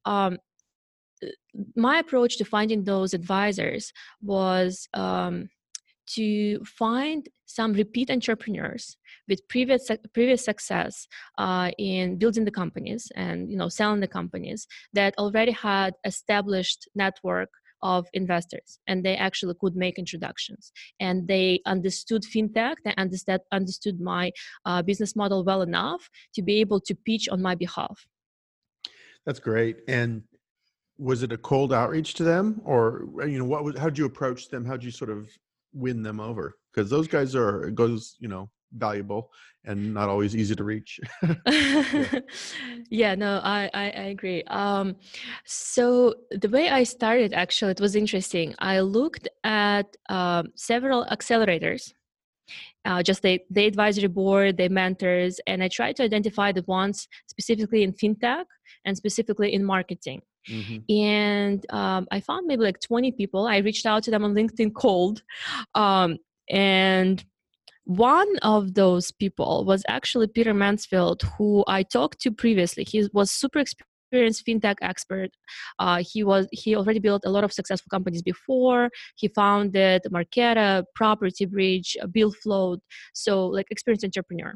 Um, 0.04 0.38
my 1.76 1.98
approach 1.98 2.36
to 2.38 2.44
finding 2.44 2.84
those 2.84 3.14
advisors 3.14 3.92
was 4.20 4.88
um, 4.94 5.48
to 6.06 6.62
find 6.64 7.28
some 7.46 7.72
repeat 7.72 8.10
entrepreneurs 8.10 8.96
with 9.28 9.46
previous 9.48 9.90
previous 10.12 10.44
success 10.44 11.06
uh, 11.38 11.70
in 11.78 12.18
building 12.18 12.44
the 12.44 12.50
companies 12.50 13.10
and 13.16 13.50
you 13.50 13.56
know 13.56 13.68
selling 13.68 14.00
the 14.00 14.08
companies 14.08 14.66
that 14.92 15.14
already 15.18 15.52
had 15.52 15.94
established 16.04 16.88
network 16.94 17.50
of 17.84 18.06
investors 18.14 18.80
and 18.88 19.04
they 19.04 19.14
actually 19.14 19.54
could 19.60 19.76
make 19.76 19.98
introductions. 19.98 20.72
And 20.98 21.28
they 21.28 21.60
understood 21.66 22.22
fintech 22.22 22.76
they 22.84 22.94
understood 22.96 23.40
understood 23.52 24.00
my 24.00 24.32
uh, 24.64 24.82
business 24.82 25.14
model 25.14 25.44
well 25.44 25.62
enough 25.62 26.08
to 26.34 26.42
be 26.42 26.60
able 26.60 26.80
to 26.80 26.94
pitch 27.06 27.28
on 27.28 27.40
my 27.40 27.54
behalf. 27.54 28.06
That's 29.26 29.38
great. 29.38 29.76
And 29.86 30.22
was 30.98 31.22
it 31.22 31.32
a 31.32 31.38
cold 31.38 31.72
outreach 31.72 32.14
to 32.14 32.24
them? 32.24 32.60
Or 32.64 33.06
uh, 33.20 33.26
you 33.26 33.38
know 33.38 33.44
what 33.44 33.64
was 33.64 33.78
how'd 33.78 33.98
you 33.98 34.06
approach 34.06 34.48
them? 34.48 34.64
How'd 34.64 34.82
you 34.82 34.90
sort 34.90 35.10
of 35.10 35.28
win 35.72 36.02
them 36.02 36.20
over? 36.20 36.54
Because 36.72 36.90
those 36.90 37.06
guys 37.06 37.34
are 37.34 37.70
goes 37.70 38.16
you 38.18 38.28
know 38.28 38.50
valuable 38.76 39.30
and 39.64 39.94
not 39.94 40.08
always 40.08 40.36
easy 40.36 40.54
to 40.54 40.64
reach 40.64 41.00
yeah. 41.46 42.04
yeah. 42.90 43.14
no 43.14 43.40
I, 43.42 43.70
I, 43.72 43.84
I 43.84 44.04
agree 44.16 44.42
um 44.44 44.96
so 45.44 46.14
the 46.30 46.48
way 46.48 46.68
i 46.68 46.82
started 46.82 47.32
actually 47.32 47.72
it 47.72 47.80
was 47.80 47.96
interesting 47.96 48.54
i 48.58 48.80
looked 48.80 49.28
at 49.44 49.96
um, 50.08 50.48
several 50.54 51.06
accelerators 51.06 51.92
uh, 52.84 53.02
just 53.02 53.22
the, 53.22 53.40
the 53.50 53.64
advisory 53.64 54.08
board, 54.08 54.58
the 54.58 54.68
mentors, 54.68 55.40
and 55.46 55.62
I 55.62 55.68
tried 55.68 55.96
to 55.96 56.02
identify 56.02 56.52
the 56.52 56.62
ones 56.66 57.08
specifically 57.26 57.82
in 57.82 57.92
fintech 57.92 58.44
and 58.84 58.96
specifically 58.96 59.54
in 59.54 59.64
marketing. 59.64 60.20
Mm-hmm. 60.48 60.92
And 60.92 61.72
um, 61.72 62.06
I 62.10 62.20
found 62.20 62.46
maybe 62.46 62.62
like 62.62 62.80
20 62.80 63.12
people. 63.12 63.46
I 63.46 63.58
reached 63.58 63.86
out 63.86 64.02
to 64.04 64.10
them 64.10 64.24
on 64.24 64.34
LinkedIn 64.34 64.74
cold. 64.76 65.22
Um, 65.74 66.18
and 66.50 67.24
one 67.84 68.28
of 68.42 68.74
those 68.74 69.12
people 69.12 69.64
was 69.64 69.82
actually 69.88 70.26
Peter 70.26 70.54
Mansfield, 70.54 71.22
who 71.36 71.64
I 71.68 71.82
talked 71.82 72.20
to 72.22 72.30
previously. 72.30 72.84
He 72.84 73.08
was 73.12 73.30
super 73.30 73.58
experienced 73.58 74.46
fintech 74.46 74.76
expert. 74.80 75.30
Uh, 75.78 76.02
he 76.02 76.24
was 76.24 76.48
he 76.52 76.76
already 76.76 76.98
built 76.98 77.22
a 77.24 77.30
lot 77.30 77.44
of 77.44 77.52
successful 77.52 77.88
companies 77.90 78.22
before. 78.22 78.90
He 79.16 79.28
founded 79.28 80.02
Marqeta, 80.10 80.84
Property 80.94 81.46
Bridge, 81.46 81.96
Bill 82.12 82.32
Float, 82.32 82.80
So 83.12 83.46
like 83.46 83.66
experienced 83.70 84.04
entrepreneur 84.04 84.54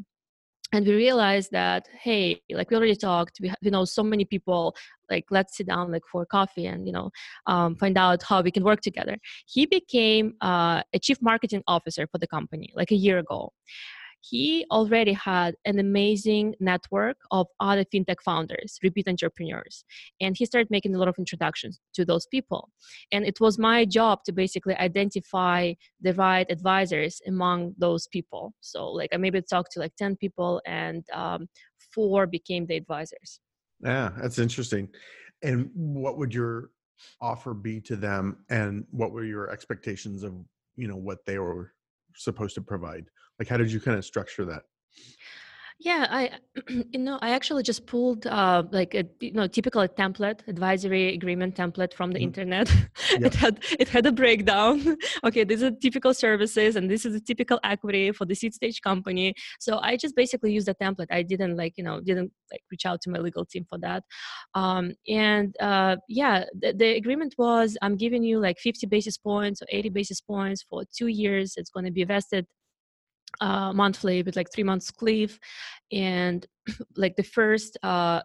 and 0.72 0.86
we 0.86 0.94
realized 0.94 1.50
that 1.52 1.86
hey 2.02 2.40
like 2.50 2.70
we 2.70 2.76
already 2.76 2.96
talked 2.96 3.38
we, 3.40 3.52
we 3.62 3.70
know 3.70 3.84
so 3.84 4.02
many 4.02 4.24
people 4.24 4.74
like 5.10 5.24
let's 5.30 5.56
sit 5.56 5.66
down 5.66 5.90
like 5.90 6.02
for 6.10 6.26
coffee 6.26 6.66
and 6.66 6.86
you 6.86 6.92
know 6.92 7.10
um, 7.46 7.74
find 7.76 7.96
out 7.96 8.22
how 8.22 8.42
we 8.42 8.50
can 8.50 8.64
work 8.64 8.80
together. 8.80 9.16
He 9.46 9.66
became 9.66 10.34
uh, 10.40 10.82
a 10.92 10.98
chief 10.98 11.18
marketing 11.22 11.62
officer 11.66 12.06
for 12.10 12.18
the 12.18 12.26
company 12.26 12.70
like 12.74 12.90
a 12.90 12.96
year 12.96 13.18
ago 13.18 13.52
he 14.28 14.66
already 14.70 15.12
had 15.12 15.54
an 15.64 15.78
amazing 15.78 16.54
network 16.60 17.16
of 17.30 17.46
other 17.60 17.84
fintech 17.84 18.20
founders, 18.24 18.78
repeat 18.82 19.08
entrepreneurs. 19.08 19.84
And 20.20 20.36
he 20.36 20.44
started 20.44 20.70
making 20.70 20.94
a 20.94 20.98
lot 20.98 21.08
of 21.08 21.16
introductions 21.18 21.80
to 21.94 22.04
those 22.04 22.26
people. 22.26 22.70
And 23.12 23.24
it 23.24 23.40
was 23.40 23.58
my 23.58 23.84
job 23.84 24.24
to 24.24 24.32
basically 24.32 24.74
identify 24.76 25.74
the 26.00 26.14
right 26.14 26.46
advisors 26.50 27.20
among 27.26 27.74
those 27.78 28.06
people. 28.08 28.54
So, 28.60 28.90
like, 28.90 29.10
I 29.12 29.16
maybe 29.16 29.40
talked 29.42 29.72
to 29.72 29.80
like 29.80 29.96
10 29.96 30.16
people, 30.16 30.60
and 30.66 31.04
um, 31.12 31.48
four 31.94 32.26
became 32.26 32.66
the 32.66 32.76
advisors. 32.76 33.40
Yeah, 33.80 34.10
that's 34.20 34.38
interesting. 34.38 34.88
And 35.42 35.70
what 35.74 36.18
would 36.18 36.34
your 36.34 36.70
offer 37.20 37.54
be 37.54 37.80
to 37.82 37.96
them? 37.96 38.44
And 38.50 38.84
what 38.90 39.12
were 39.12 39.24
your 39.24 39.50
expectations 39.50 40.22
of, 40.24 40.34
you 40.76 40.88
know, 40.88 40.96
what 40.96 41.18
they 41.26 41.38
were 41.38 41.72
supposed 42.16 42.54
to 42.56 42.62
provide? 42.62 43.04
Like, 43.38 43.48
how 43.48 43.56
did 43.56 43.70
you 43.70 43.80
kind 43.80 43.96
of 43.96 44.04
structure 44.04 44.44
that? 44.46 44.62
Yeah, 45.80 46.08
I 46.10 46.30
you 46.68 46.98
know 46.98 47.20
I 47.22 47.30
actually 47.30 47.62
just 47.62 47.86
pulled 47.86 48.26
uh, 48.26 48.64
like 48.72 48.94
a 48.94 49.04
you 49.20 49.32
know 49.32 49.46
typical 49.46 49.86
template 49.86 50.40
advisory 50.48 51.14
agreement 51.14 51.54
template 51.54 51.94
from 51.94 52.10
the 52.10 52.18
mm-hmm. 52.18 52.24
internet. 52.24 52.68
It 53.10 53.34
had 53.34 53.64
it 53.78 53.88
had 53.88 54.04
a 54.04 54.12
breakdown. 54.12 54.96
okay, 55.24 55.44
these 55.44 55.62
are 55.62 55.70
typical 55.70 56.12
services 56.14 56.76
and 56.76 56.90
this 56.90 57.06
is 57.06 57.14
a 57.14 57.20
typical 57.20 57.58
equity 57.64 58.12
for 58.12 58.26
the 58.26 58.34
seed 58.34 58.54
stage 58.54 58.82
company. 58.82 59.34
So 59.60 59.78
I 59.78 59.96
just 59.96 60.14
basically 60.16 60.52
used 60.52 60.68
a 60.68 60.74
template. 60.74 61.06
I 61.10 61.22
didn't 61.22 61.56
like 61.56 61.74
you 61.76 61.84
know 61.84 62.00
didn't 62.00 62.32
like 62.50 62.62
reach 62.72 62.84
out 62.84 63.00
to 63.02 63.10
my 63.10 63.18
legal 63.18 63.46
team 63.46 63.64
for 63.68 63.78
that. 63.78 64.02
Um, 64.54 64.94
and 65.08 65.54
uh, 65.60 65.96
yeah, 66.08 66.44
the, 66.60 66.72
the 66.72 66.96
agreement 66.96 67.34
was 67.38 67.78
I'm 67.82 67.96
giving 67.96 68.24
you 68.24 68.40
like 68.40 68.58
50 68.58 68.86
basis 68.88 69.16
points 69.16 69.62
or 69.62 69.66
80 69.70 69.90
basis 69.90 70.20
points 70.20 70.64
for 70.68 70.82
two 70.96 71.06
years. 71.06 71.54
It's 71.56 71.70
going 71.70 71.86
to 71.86 71.92
be 71.92 72.04
vested 72.04 72.46
uh, 73.40 73.72
monthly 73.72 74.22
with 74.22 74.36
like 74.36 74.50
three 74.52 74.64
months 74.64 74.90
cliff 74.90 75.38
and 75.92 76.46
like 76.96 77.16
the 77.16 77.22
first 77.22 77.76
uh, 77.82 78.20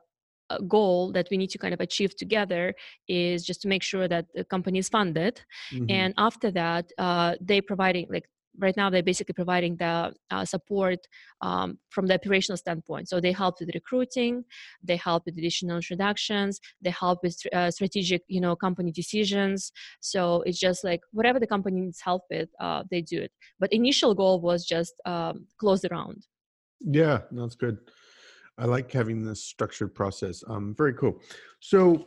uh, 0.49 0.57
goal 0.67 1.11
that 1.11 1.27
we 1.31 1.37
need 1.37 1.49
to 1.49 1.57
kind 1.57 1.73
of 1.73 1.79
achieve 1.79 2.15
together 2.15 2.73
is 3.07 3.45
just 3.45 3.61
to 3.61 3.67
make 3.67 3.83
sure 3.83 4.07
that 4.07 4.25
the 4.35 4.43
company 4.43 4.79
is 4.79 4.89
funded 4.89 5.41
mm-hmm. 5.71 5.85
and 5.89 6.13
after 6.17 6.51
that 6.51 6.91
uh, 6.97 7.35
they 7.41 7.61
providing 7.61 8.05
like 8.09 8.25
right 8.59 8.75
now 8.77 8.89
they're 8.89 9.03
basically 9.03 9.33
providing 9.33 9.75
the 9.77 10.13
uh, 10.31 10.45
support 10.45 10.99
um, 11.41 11.77
from 11.89 12.07
the 12.07 12.15
operational 12.15 12.57
standpoint. 12.57 13.09
So 13.09 13.19
they 13.19 13.31
help 13.31 13.55
with 13.59 13.69
recruiting 13.73 14.43
they 14.83 14.95
help 14.95 15.23
with 15.25 15.37
additional 15.37 15.77
introductions 15.77 16.59
they 16.81 16.91
help 16.91 17.19
with 17.23 17.37
uh, 17.53 17.71
strategic 17.71 18.21
you 18.27 18.41
know 18.41 18.55
company 18.55 18.91
decisions. 18.91 19.71
So 19.99 20.41
it's 20.45 20.59
just 20.59 20.83
like 20.83 21.01
whatever 21.11 21.39
the 21.39 21.47
company 21.47 21.81
needs 21.81 22.01
help 22.01 22.23
with 22.29 22.49
uh, 22.59 22.83
they 22.89 23.01
do 23.01 23.21
it. 23.21 23.31
But 23.59 23.71
initial 23.73 24.13
goal 24.15 24.41
was 24.41 24.65
just 24.65 24.93
um, 25.05 25.47
close 25.59 25.81
the 25.81 25.89
round. 25.89 26.27
Yeah 26.79 27.19
that's 27.31 27.55
good. 27.55 27.77
I 28.57 28.65
like 28.65 28.91
having 28.91 29.23
this 29.23 29.43
structured 29.43 29.95
process. 29.95 30.43
Um, 30.47 30.75
very 30.77 30.93
cool. 30.93 31.19
So 31.59 32.05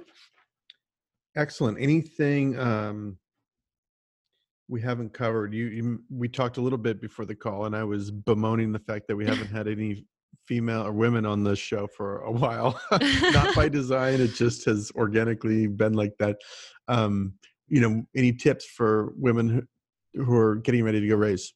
excellent. 1.37 1.79
Anything 1.81 2.59
um, 2.59 3.19
we 4.69 4.81
haven't 4.81 5.13
covered 5.13 5.55
you, 5.55 5.67
you, 5.67 6.03
we 6.11 6.29
talked 6.29 6.57
a 6.57 6.61
little 6.61 6.79
bit 6.79 7.01
before 7.01 7.25
the 7.25 7.35
call 7.35 7.67
and 7.67 7.77
i 7.77 7.85
was 7.85 8.11
bemoaning 8.11 8.73
the 8.73 8.79
fact 8.81 9.07
that 9.09 9.17
we 9.17 9.25
haven't 9.25 9.49
had 9.49 9.69
any 9.69 10.05
female 10.47 10.87
or 10.87 10.93
women 10.93 11.27
on 11.27 11.43
this 11.43 11.59
show 11.59 11.89
for 11.89 12.19
a 12.19 12.31
while. 12.43 12.81
Not 13.33 13.57
by 13.57 13.69
design 13.81 14.21
it 14.21 14.35
just 14.35 14.65
has 14.67 14.93
organically 14.95 15.67
been 15.67 15.95
like 15.95 16.13
that. 16.19 16.37
Um 16.87 17.35
you 17.69 17.81
know 17.81 18.07
any 18.15 18.33
tips 18.33 18.65
for 18.65 19.13
women 19.17 19.67
who, 20.15 20.25
who 20.25 20.37
are 20.37 20.57
getting 20.57 20.85
ready 20.85 21.01
to 21.01 21.09
go 21.09 21.17
raise 21.17 21.53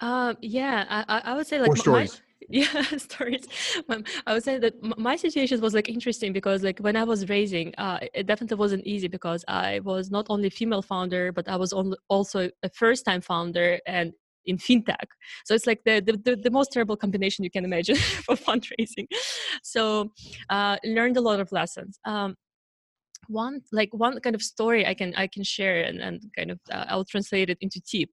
um 0.00 0.36
yeah 0.40 1.04
i 1.06 1.20
i 1.24 1.34
would 1.34 1.46
say 1.46 1.60
like 1.60 1.70
or 1.70 1.76
stories 1.76 2.14
my, 2.14 2.31
yeah 2.48 2.82
stories. 2.98 3.46
I 4.26 4.32
would 4.34 4.42
say 4.42 4.58
that 4.58 4.74
my 4.98 5.16
situation 5.16 5.60
was 5.60 5.74
like 5.74 5.88
interesting 5.88 6.32
because 6.32 6.62
like 6.62 6.78
when 6.78 6.96
i 6.96 7.04
was 7.04 7.28
raising 7.28 7.74
uh, 7.76 7.98
it 8.14 8.26
definitely 8.26 8.56
wasn't 8.56 8.84
easy 8.86 9.08
because 9.08 9.44
i 9.48 9.80
was 9.80 10.10
not 10.10 10.26
only 10.28 10.50
female 10.50 10.82
founder 10.82 11.32
but 11.32 11.48
i 11.48 11.56
was 11.56 11.72
also 12.08 12.50
a 12.62 12.68
first 12.70 13.04
time 13.04 13.20
founder 13.20 13.78
and 13.86 14.12
in 14.44 14.56
fintech. 14.58 15.06
So 15.44 15.54
it's 15.54 15.68
like 15.68 15.84
the, 15.84 16.00
the, 16.00 16.34
the 16.34 16.50
most 16.50 16.72
terrible 16.72 16.96
combination 16.96 17.44
you 17.44 17.50
can 17.50 17.64
imagine 17.64 17.94
for 18.26 18.34
fundraising. 18.34 19.06
So 19.62 20.12
uh, 20.50 20.78
learned 20.84 21.16
a 21.16 21.20
lot 21.20 21.38
of 21.38 21.52
lessons. 21.52 22.00
Um, 22.04 22.34
one 23.28 23.60
like 23.70 23.88
one 23.92 24.18
kind 24.18 24.34
of 24.34 24.42
story 24.42 24.84
i 24.84 24.92
can 24.92 25.14
i 25.14 25.28
can 25.28 25.44
share 25.44 25.80
and, 25.84 26.00
and 26.00 26.20
kind 26.36 26.50
of 26.50 26.58
uh, 26.72 26.84
i'll 26.88 27.04
translate 27.04 27.50
it 27.50 27.58
into 27.60 27.80
tip. 27.80 28.08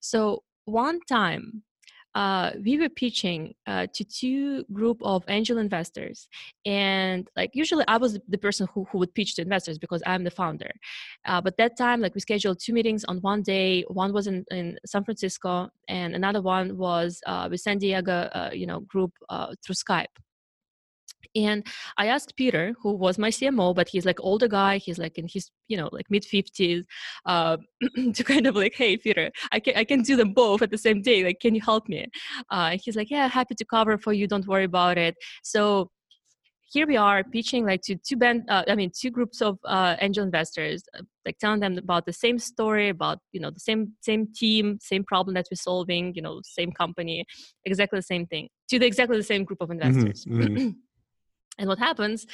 So 0.00 0.42
one 0.64 0.98
time 1.06 1.62
uh, 2.14 2.50
we 2.64 2.78
were 2.78 2.88
pitching 2.88 3.54
uh, 3.66 3.86
to 3.92 4.04
two 4.04 4.64
group 4.72 4.98
of 5.02 5.24
angel 5.28 5.58
investors. 5.58 6.28
And 6.64 7.28
like 7.36 7.50
usually 7.54 7.84
i 7.88 7.96
was 7.96 8.18
the 8.28 8.38
person 8.38 8.68
who, 8.72 8.84
who 8.90 8.98
would 8.98 9.14
pitch 9.14 9.34
to 9.36 9.42
investors 9.42 9.78
because 9.78 10.02
i'm 10.06 10.24
the 10.24 10.30
founder. 10.30 10.70
Uh, 11.24 11.40
but 11.40 11.56
that 11.56 11.76
time 11.76 12.00
like 12.00 12.14
we 12.14 12.20
scheduled 12.20 12.58
two 12.60 12.72
meetings 12.72 13.04
on 13.04 13.18
one 13.18 13.42
day. 13.42 13.84
One 13.88 14.12
was 14.12 14.26
in, 14.26 14.44
in 14.50 14.78
san 14.86 15.04
francisco 15.04 15.68
and 15.88 16.14
another 16.14 16.42
one 16.42 16.76
was 16.76 17.20
uh, 17.26 17.48
with 17.50 17.60
san 17.60 17.78
diego 17.78 18.28
uh, 18.34 18.50
you 18.52 18.66
know 18.66 18.80
group 18.80 19.12
uh, 19.28 19.54
through 19.64 19.74
skype 19.74 20.14
and 21.34 21.66
i 21.98 22.06
asked 22.06 22.36
peter 22.36 22.74
who 22.80 22.92
was 22.92 23.18
my 23.18 23.30
cmo 23.30 23.74
but 23.74 23.88
he's 23.88 24.04
like 24.04 24.18
older 24.20 24.48
guy 24.48 24.78
he's 24.78 24.98
like 24.98 25.18
in 25.18 25.26
his 25.28 25.50
you 25.68 25.76
know 25.76 25.88
like 25.92 26.06
mid 26.10 26.22
50s 26.22 26.84
uh, 27.26 27.56
to 28.14 28.24
kind 28.24 28.46
of 28.46 28.56
like 28.56 28.74
hey 28.74 28.96
peter 28.96 29.30
i 29.52 29.60
can 29.60 29.76
i 29.76 29.84
can 29.84 30.02
do 30.02 30.16
them 30.16 30.32
both 30.32 30.62
at 30.62 30.70
the 30.70 30.78
same 30.78 31.02
day 31.02 31.24
like 31.24 31.40
can 31.40 31.54
you 31.54 31.60
help 31.60 31.88
me? 31.88 32.06
Uh, 32.50 32.76
he's 32.82 32.96
like 32.96 33.10
yeah 33.10 33.28
happy 33.28 33.54
to 33.54 33.64
cover 33.64 33.98
for 33.98 34.12
you 34.12 34.26
don't 34.26 34.46
worry 34.46 34.64
about 34.64 34.98
it. 34.98 35.14
So 35.42 35.90
here 36.72 36.86
we 36.86 36.96
are 36.96 37.22
pitching 37.22 37.64
like 37.66 37.82
to 37.82 37.94
two 37.96 38.16
band 38.16 38.42
uh, 38.48 38.64
i 38.68 38.74
mean 38.74 38.90
two 39.00 39.10
groups 39.10 39.40
of 39.42 39.58
uh, 39.64 39.94
angel 40.00 40.24
investors 40.24 40.82
uh, 40.98 41.02
like 41.26 41.38
telling 41.38 41.60
them 41.60 41.76
about 41.78 42.04
the 42.06 42.12
same 42.12 42.38
story 42.38 42.88
about 42.88 43.18
you 43.32 43.40
know 43.40 43.50
the 43.50 43.60
same 43.60 43.92
same 44.00 44.26
team 44.34 44.78
same 44.80 45.04
problem 45.04 45.34
that 45.34 45.46
we're 45.50 45.56
solving 45.56 46.12
you 46.16 46.22
know 46.22 46.40
same 46.42 46.72
company 46.72 47.24
exactly 47.64 47.98
the 47.98 48.02
same 48.14 48.26
thing 48.26 48.48
to 48.68 48.78
the 48.78 48.86
exactly 48.86 49.16
the 49.16 49.22
same 49.22 49.44
group 49.44 49.60
of 49.60 49.68
mm-hmm, 49.68 49.82
investors. 49.82 50.24
mm-hmm, 50.24 50.56
mm-hmm. 50.56 50.70
And 51.58 51.68
what 51.68 51.78
happens? 51.78 52.26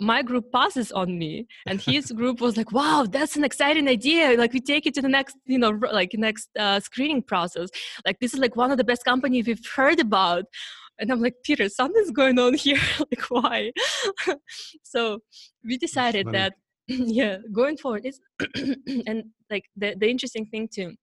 My 0.00 0.22
group 0.22 0.52
passes 0.52 0.92
on 0.92 1.18
me, 1.18 1.46
and 1.66 1.80
his 1.80 2.12
group 2.18 2.40
was 2.40 2.56
like, 2.56 2.72
"Wow, 2.72 3.06
that's 3.10 3.36
an 3.36 3.44
exciting 3.44 3.88
idea! 3.88 4.36
Like, 4.36 4.52
we 4.52 4.60
take 4.60 4.86
it 4.86 4.94
to 4.94 5.02
the 5.02 5.08
next, 5.08 5.36
you 5.46 5.58
know, 5.58 5.70
like 5.92 6.10
next 6.14 6.48
uh, 6.58 6.78
screening 6.80 7.22
process. 7.22 7.68
Like, 8.06 8.18
this 8.20 8.34
is 8.34 8.40
like 8.40 8.54
one 8.54 8.70
of 8.70 8.78
the 8.78 8.84
best 8.84 9.04
companies 9.04 9.46
we've 9.46 9.66
heard 9.74 10.00
about." 10.00 10.44
And 11.00 11.12
I'm 11.12 11.20
like, 11.20 11.34
Peter, 11.44 11.68
something's 11.68 12.10
going 12.10 12.38
on 12.38 12.54
here. 12.64 12.80
like, 12.98 13.22
why? 13.30 13.72
so 14.82 15.20
we 15.64 15.76
decided 15.76 16.28
that 16.32 16.54
yeah 16.88 17.36
going 17.52 17.76
forward 17.76 18.06
is 18.06 18.20
and 19.06 19.24
like 19.50 19.64
the, 19.76 19.94
the 19.98 20.08
interesting 20.08 20.46
thing 20.46 20.68
to 20.72 20.94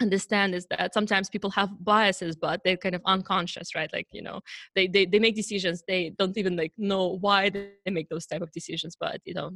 understand 0.00 0.54
is 0.54 0.66
that 0.70 0.94
sometimes 0.94 1.28
people 1.28 1.50
have 1.50 1.70
biases 1.84 2.34
but 2.36 2.60
they're 2.64 2.76
kind 2.76 2.94
of 2.94 3.02
unconscious 3.06 3.74
right? 3.74 3.90
Like 3.92 4.06
you 4.12 4.22
know 4.22 4.40
they, 4.74 4.86
they 4.86 5.06
they 5.06 5.18
make 5.18 5.36
decisions. 5.36 5.82
They 5.86 6.12
don't 6.18 6.36
even 6.36 6.56
like 6.56 6.72
know 6.78 7.18
why 7.20 7.50
they 7.50 7.72
make 7.90 8.08
those 8.08 8.26
type 8.26 8.42
of 8.42 8.50
decisions 8.52 8.96
but 8.98 9.20
you 9.24 9.34
know 9.34 9.50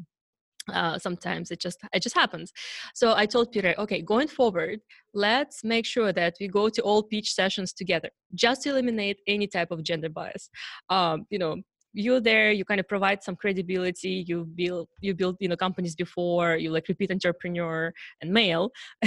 uh, 0.72 0.98
sometimes 0.98 1.50
it 1.50 1.60
just 1.60 1.78
it 1.92 2.02
just 2.02 2.14
happens. 2.14 2.52
So 2.94 3.14
i 3.14 3.24
told 3.26 3.52
peter 3.52 3.74
okay 3.78 4.02
going 4.02 4.28
forward 4.28 4.80
let's 5.14 5.62
make 5.64 5.86
sure 5.86 6.12
that 6.12 6.34
we 6.40 6.48
go 6.48 6.68
to 6.68 6.82
all 6.82 7.02
pitch 7.02 7.32
sessions 7.32 7.72
together 7.72 8.10
just 8.34 8.62
to 8.62 8.70
eliminate 8.70 9.18
any 9.26 9.46
type 9.46 9.70
of 9.70 9.82
gender 9.82 10.08
bias. 10.08 10.50
Um, 10.90 11.26
you 11.30 11.38
know 11.38 11.56
you're 11.96 12.20
there 12.20 12.52
you 12.52 12.64
kind 12.64 12.78
of 12.78 12.86
provide 12.86 13.22
some 13.22 13.34
credibility 13.34 14.24
you 14.28 14.44
build 14.44 14.86
you 15.00 15.14
build 15.14 15.34
you 15.40 15.48
know 15.48 15.56
companies 15.56 15.94
before 15.94 16.56
you 16.56 16.70
like 16.70 16.86
repeat 16.88 17.10
entrepreneur 17.10 17.92
and 18.20 18.30
male. 18.30 18.70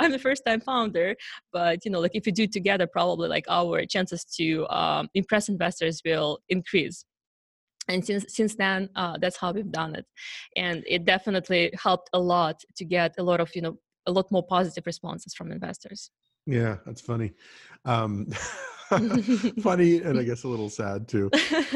I'm 0.00 0.10
the 0.10 0.18
first 0.18 0.42
time 0.44 0.60
founder 0.60 1.14
but 1.52 1.84
you 1.84 1.90
know 1.92 2.00
like 2.00 2.14
if 2.14 2.26
you 2.26 2.32
do 2.32 2.46
together 2.48 2.86
probably 2.88 3.28
like 3.28 3.44
our 3.48 3.86
chances 3.86 4.24
to 4.36 4.66
um, 4.68 5.08
impress 5.14 5.48
investors 5.48 6.02
will 6.04 6.40
increase. 6.48 7.04
And 7.88 8.04
since 8.04 8.24
since 8.28 8.56
then 8.56 8.88
uh, 8.96 9.16
that's 9.20 9.36
how 9.36 9.52
we've 9.52 9.70
done 9.70 9.94
it. 9.94 10.06
And 10.56 10.82
it 10.86 11.04
definitely 11.04 11.72
helped 11.80 12.10
a 12.12 12.18
lot 12.18 12.60
to 12.76 12.84
get 12.84 13.14
a 13.18 13.22
lot 13.22 13.40
of 13.40 13.54
you 13.54 13.62
know 13.62 13.78
a 14.06 14.12
lot 14.12 14.26
more 14.32 14.44
positive 14.44 14.86
responses 14.86 15.34
from 15.34 15.52
investors 15.52 16.10
yeah 16.46 16.76
that's 16.84 17.00
funny. 17.00 17.32
Um 17.84 18.26
funny 19.62 20.02
and 20.02 20.18
i 20.18 20.22
guess 20.22 20.44
a 20.44 20.48
little 20.48 20.68
sad 20.68 21.08
too 21.08 21.30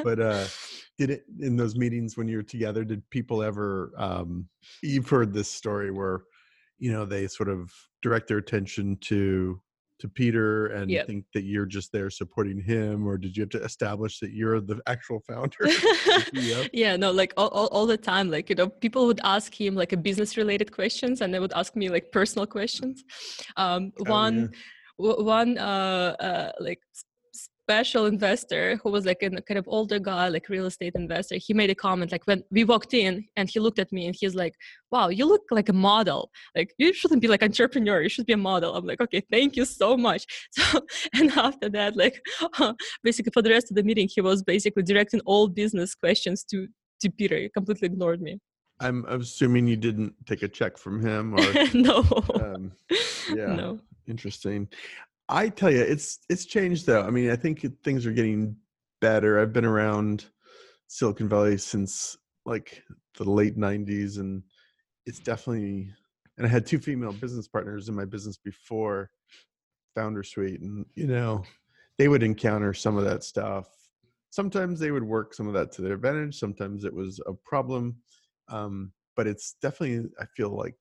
but 0.04 0.20
uh 0.20 0.44
did 0.98 1.08
it 1.08 1.24
in 1.40 1.56
those 1.56 1.74
meetings 1.74 2.14
when 2.16 2.28
you're 2.28 2.42
together 2.42 2.84
did 2.84 3.08
people 3.08 3.42
ever 3.42 3.92
um 3.96 4.46
you've 4.82 5.08
heard 5.08 5.32
this 5.32 5.50
story 5.50 5.90
where 5.90 6.24
you 6.78 6.92
know 6.92 7.06
they 7.06 7.26
sort 7.26 7.48
of 7.48 7.72
direct 8.02 8.28
their 8.28 8.36
attention 8.36 8.98
to 9.00 9.58
to 9.98 10.08
Peter 10.08 10.66
and 10.68 10.90
yep. 10.90 11.06
think 11.06 11.24
that 11.32 11.44
you're 11.44 11.66
just 11.66 11.92
there 11.92 12.10
supporting 12.10 12.60
him, 12.60 13.06
or 13.06 13.16
did 13.16 13.36
you 13.36 13.42
have 13.42 13.50
to 13.50 13.62
establish 13.62 14.20
that 14.20 14.32
you're 14.32 14.60
the 14.60 14.80
actual 14.86 15.20
founder? 15.20 15.68
yeah, 16.72 16.96
no, 16.96 17.10
like 17.10 17.32
all, 17.36 17.48
all, 17.48 17.66
all, 17.68 17.86
the 17.86 17.96
time, 17.96 18.30
like, 18.30 18.50
you 18.50 18.56
know, 18.56 18.68
people 18.68 19.06
would 19.06 19.20
ask 19.24 19.58
him 19.58 19.74
like 19.74 19.92
a 19.92 19.96
business 19.96 20.36
related 20.36 20.72
questions 20.72 21.20
and 21.20 21.32
they 21.32 21.38
would 21.38 21.52
ask 21.54 21.74
me 21.76 21.88
like 21.88 22.12
personal 22.12 22.46
questions. 22.46 23.04
Um, 23.56 23.92
oh, 24.00 24.10
one, 24.10 24.38
yeah. 24.98 25.06
w- 25.06 25.24
one, 25.24 25.58
uh, 25.58 26.16
uh, 26.20 26.52
like 26.60 26.80
special 27.66 28.06
investor 28.06 28.78
who 28.80 28.90
was 28.92 29.04
like 29.04 29.24
a 29.24 29.30
kind 29.42 29.58
of 29.58 29.66
older 29.66 29.98
guy, 29.98 30.28
like 30.28 30.48
real 30.48 30.66
estate 30.66 30.94
investor, 30.94 31.34
he 31.34 31.52
made 31.52 31.68
a 31.68 31.74
comment 31.74 32.12
like 32.12 32.24
when 32.26 32.44
we 32.52 32.62
walked 32.62 32.94
in 32.94 33.24
and 33.34 33.50
he 33.50 33.58
looked 33.58 33.80
at 33.80 33.90
me 33.90 34.06
and 34.06 34.14
he's 34.16 34.36
like, 34.36 34.54
wow, 34.92 35.08
you 35.08 35.26
look 35.26 35.42
like 35.50 35.68
a 35.68 35.72
model. 35.72 36.30
Like 36.54 36.72
you 36.78 36.92
shouldn't 36.92 37.20
be 37.20 37.26
like 37.26 37.42
entrepreneur. 37.42 38.00
You 38.02 38.08
should 38.08 38.26
be 38.26 38.34
a 38.34 38.36
model. 38.36 38.76
I'm 38.76 38.86
like, 38.86 39.00
okay, 39.00 39.20
thank 39.32 39.56
you 39.56 39.64
so 39.64 39.96
much. 39.96 40.22
So, 40.56 40.80
and 41.14 41.30
after 41.32 41.68
that, 41.70 41.96
like 41.96 42.16
basically 43.02 43.32
for 43.34 43.42
the 43.42 43.50
rest 43.50 43.70
of 43.70 43.76
the 43.76 43.82
meeting, 43.82 44.08
he 44.08 44.20
was 44.20 44.42
basically 44.42 44.84
directing 44.84 45.20
all 45.26 45.48
business 45.48 45.94
questions 45.94 46.44
to, 46.50 46.68
to 47.00 47.10
Peter. 47.10 47.36
He 47.36 47.48
completely 47.48 47.86
ignored 47.86 48.22
me. 48.22 48.38
I'm 48.80 49.04
assuming 49.08 49.66
you 49.66 49.76
didn't 49.76 50.14
take 50.24 50.42
a 50.42 50.48
check 50.48 50.78
from 50.78 51.04
him 51.04 51.34
or 51.34 51.52
no. 51.74 51.98
Um, 52.42 52.72
yeah. 53.34 53.54
No. 53.54 53.80
Interesting. 54.06 54.68
I 55.28 55.48
tell 55.48 55.70
you, 55.70 55.80
it's 55.80 56.20
it's 56.28 56.44
changed 56.44 56.86
though. 56.86 57.02
I 57.02 57.10
mean, 57.10 57.30
I 57.30 57.36
think 57.36 57.66
things 57.82 58.06
are 58.06 58.12
getting 58.12 58.56
better. 59.00 59.40
I've 59.40 59.52
been 59.52 59.64
around 59.64 60.26
Silicon 60.86 61.28
Valley 61.28 61.58
since 61.58 62.16
like 62.44 62.82
the 63.18 63.28
late 63.28 63.58
'90s, 63.58 64.18
and 64.18 64.42
it's 65.04 65.18
definitely. 65.18 65.90
And 66.38 66.46
I 66.46 66.50
had 66.50 66.66
two 66.66 66.78
female 66.78 67.12
business 67.12 67.48
partners 67.48 67.88
in 67.88 67.94
my 67.94 68.04
business 68.04 68.36
before 68.36 69.10
Founder 69.94 70.22
Suite, 70.22 70.60
and 70.60 70.84
you 70.94 71.06
know, 71.06 71.42
they 71.98 72.08
would 72.08 72.22
encounter 72.22 72.72
some 72.74 72.96
of 72.96 73.04
that 73.04 73.24
stuff. 73.24 73.66
Sometimes 74.30 74.78
they 74.78 74.90
would 74.90 75.02
work 75.02 75.32
some 75.34 75.48
of 75.48 75.54
that 75.54 75.72
to 75.72 75.82
their 75.82 75.94
advantage. 75.94 76.38
Sometimes 76.38 76.84
it 76.84 76.94
was 76.94 77.20
a 77.26 77.32
problem, 77.32 77.96
um, 78.48 78.92
but 79.16 79.26
it's 79.26 79.56
definitely. 79.62 80.08
I 80.20 80.26
feel 80.36 80.50
like 80.50 80.76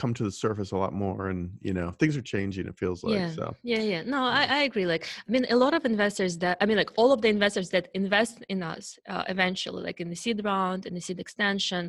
come 0.00 0.14
to 0.14 0.24
the 0.24 0.30
surface 0.30 0.70
a 0.72 0.78
lot 0.84 0.92
more 0.94 1.28
and 1.28 1.40
you 1.60 1.74
know 1.78 1.88
things 2.00 2.16
are 2.16 2.26
changing 2.34 2.64
it 2.66 2.76
feels 2.82 3.04
like 3.04 3.18
yeah. 3.18 3.30
so. 3.40 3.54
Yeah 3.62 3.84
yeah. 3.92 4.02
No 4.14 4.20
I, 4.40 4.44
I 4.58 4.60
agree 4.68 4.86
like 4.94 5.04
i 5.26 5.30
mean 5.34 5.44
a 5.56 5.58
lot 5.64 5.74
of 5.78 5.82
investors 5.84 6.32
that 6.38 6.56
i 6.62 6.64
mean 6.68 6.78
like 6.82 6.92
all 7.00 7.12
of 7.12 7.20
the 7.20 7.28
investors 7.28 7.68
that 7.74 7.84
invest 8.02 8.34
in 8.48 8.62
us 8.62 8.84
uh, 9.12 9.24
eventually 9.34 9.82
like 9.88 10.00
in 10.00 10.08
the 10.08 10.20
seed 10.24 10.38
round 10.42 10.86
in 10.88 10.94
the 10.94 11.04
seed 11.06 11.20
extension 11.20 11.82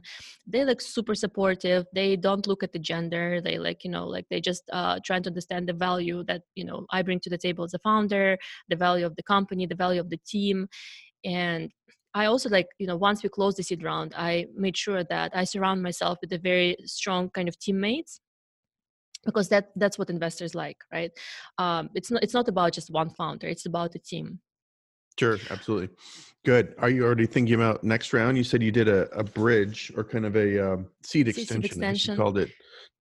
they 0.45 0.65
like 0.65 0.81
super 0.81 1.15
supportive 1.15 1.85
they 1.93 2.09
don't 2.27 2.47
look 2.47 2.63
at 2.63 2.73
the 2.73 2.83
gender 2.91 3.39
they 3.47 3.57
like 3.67 3.79
you 3.85 3.91
know 3.95 4.05
like 4.15 4.25
they 4.29 4.41
just 4.41 4.63
uh 4.73 4.99
trying 5.07 5.23
to 5.23 5.29
understand 5.29 5.63
the 5.69 5.77
value 5.87 6.19
that 6.29 6.41
you 6.59 6.65
know 6.65 6.85
i 6.91 7.01
bring 7.01 7.19
to 7.21 7.29
the 7.29 7.43
table 7.45 7.63
as 7.63 7.73
a 7.73 7.79
founder 7.79 8.37
the 8.67 8.75
value 8.87 9.05
of 9.05 9.15
the 9.15 9.27
company 9.33 9.65
the 9.65 9.83
value 9.85 10.01
of 10.01 10.09
the 10.09 10.21
team 10.33 10.67
and 11.23 11.71
I 12.13 12.25
also 12.25 12.49
like, 12.49 12.67
you 12.77 12.87
know, 12.87 12.97
once 12.97 13.23
we 13.23 13.29
closed 13.29 13.57
the 13.57 13.63
seed 13.63 13.83
round, 13.83 14.13
I 14.17 14.47
made 14.55 14.75
sure 14.75 15.03
that 15.05 15.31
I 15.35 15.45
surround 15.45 15.81
myself 15.81 16.17
with 16.21 16.33
a 16.33 16.37
very 16.37 16.75
strong 16.85 17.29
kind 17.29 17.47
of 17.47 17.57
teammates 17.57 18.19
because 19.25 19.49
that 19.49 19.69
that's 19.75 19.97
what 19.97 20.09
investors 20.09 20.55
like, 20.55 20.77
right? 20.91 21.11
Um, 21.57 21.89
it's 21.95 22.11
not 22.11 22.23
it's 22.23 22.33
not 22.33 22.47
about 22.47 22.73
just 22.73 22.91
one 22.91 23.09
founder; 23.09 23.47
it's 23.47 23.65
about 23.65 23.93
the 23.93 23.99
team. 23.99 24.39
Sure, 25.19 25.37
absolutely. 25.49 25.95
Good. 26.43 26.73
Are 26.79 26.89
you 26.89 27.03
already 27.05 27.27
thinking 27.27 27.53
about 27.53 27.83
next 27.83 28.13
round? 28.13 28.37
You 28.37 28.43
said 28.43 28.63
you 28.63 28.71
did 28.71 28.87
a, 28.87 29.07
a 29.11 29.23
bridge 29.23 29.91
or 29.95 30.03
kind 30.03 30.25
of 30.25 30.35
a 30.35 30.73
um, 30.73 30.87
seed, 31.03 31.27
extension. 31.27 31.61
Seed 31.61 31.65
extension. 31.65 32.13
You 32.13 32.17
called 32.17 32.37
it 32.39 32.49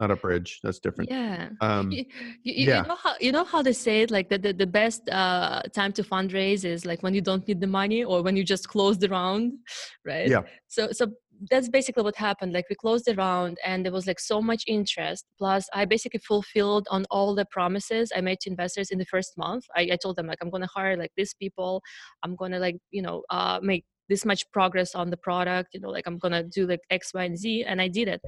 not 0.01 0.11
a 0.11 0.17
bridge. 0.17 0.61
That's 0.63 0.79
different. 0.79 1.11
Yeah. 1.11 1.51
Um, 1.61 1.91
you, 1.91 2.05
you, 2.43 2.67
yeah. 2.67 2.83
You 2.83 2.89
know 2.89 2.97
how 2.97 3.15
you 3.21 3.33
know 3.33 3.45
how 3.45 3.63
they 3.63 3.73
say 3.73 4.03
it 4.03 4.11
like 4.11 4.29
the, 4.29 4.39
the, 4.39 4.53
the 4.53 4.67
best 4.67 5.09
uh, 5.11 5.63
time 5.75 5.93
to 5.93 6.03
fundraise 6.03 6.65
is 6.65 6.87
like 6.87 7.03
when 7.03 7.15
you 7.15 7.21
don't 7.21 7.47
need 7.47 7.61
the 7.61 7.67
money 7.67 8.03
or 8.03 8.23
when 8.23 8.35
you 8.35 8.45
just 8.45 8.69
close 8.69 8.99
the 8.99 9.09
round, 9.09 9.53
right? 10.05 10.29
Yeah. 10.29 10.43
So 10.69 10.91
so 10.93 11.13
that's 11.51 11.69
basically 11.69 12.03
what 12.03 12.17
happened. 12.17 12.53
Like 12.53 12.67
we 12.69 12.77
closed 12.77 13.07
the 13.07 13.15
round 13.15 13.59
and 13.65 13.85
there 13.85 13.93
was 13.93 14.07
like 14.07 14.21
so 14.21 14.43
much 14.43 14.65
interest. 14.67 15.25
Plus 15.39 15.69
I 15.73 15.85
basically 15.85 16.21
fulfilled 16.21 16.87
on 16.91 17.07
all 17.11 17.35
the 17.35 17.47
promises 17.47 18.13
I 18.15 18.21
made 18.21 18.41
to 18.41 18.51
investors 18.51 18.91
in 18.91 18.99
the 18.99 19.07
first 19.07 19.37
month. 19.39 19.65
I, 19.77 19.91
I 19.93 19.99
told 20.03 20.17
them 20.17 20.27
like 20.27 20.39
I'm 20.43 20.51
gonna 20.51 20.69
hire 20.75 20.97
like 20.97 21.13
these 21.17 21.35
people. 21.35 21.83
I'm 22.23 22.37
gonna 22.37 22.59
like 22.59 22.77
you 22.91 23.03
know 23.03 23.23
uh, 23.31 23.61
make 23.63 23.85
this 24.09 24.25
much 24.25 24.51
progress 24.51 24.95
on 24.95 25.11
the 25.11 25.17
product. 25.17 25.71
You 25.73 25.81
know 25.81 25.91
like 25.91 26.07
I'm 26.07 26.19
gonna 26.19 26.43
do 26.43 26.67
like 26.67 26.81
X, 26.91 27.13
Y, 27.15 27.25
and 27.25 27.39
Z, 27.39 27.65
and 27.65 27.81
I 27.81 27.89
did 27.89 28.09
it. 28.09 28.21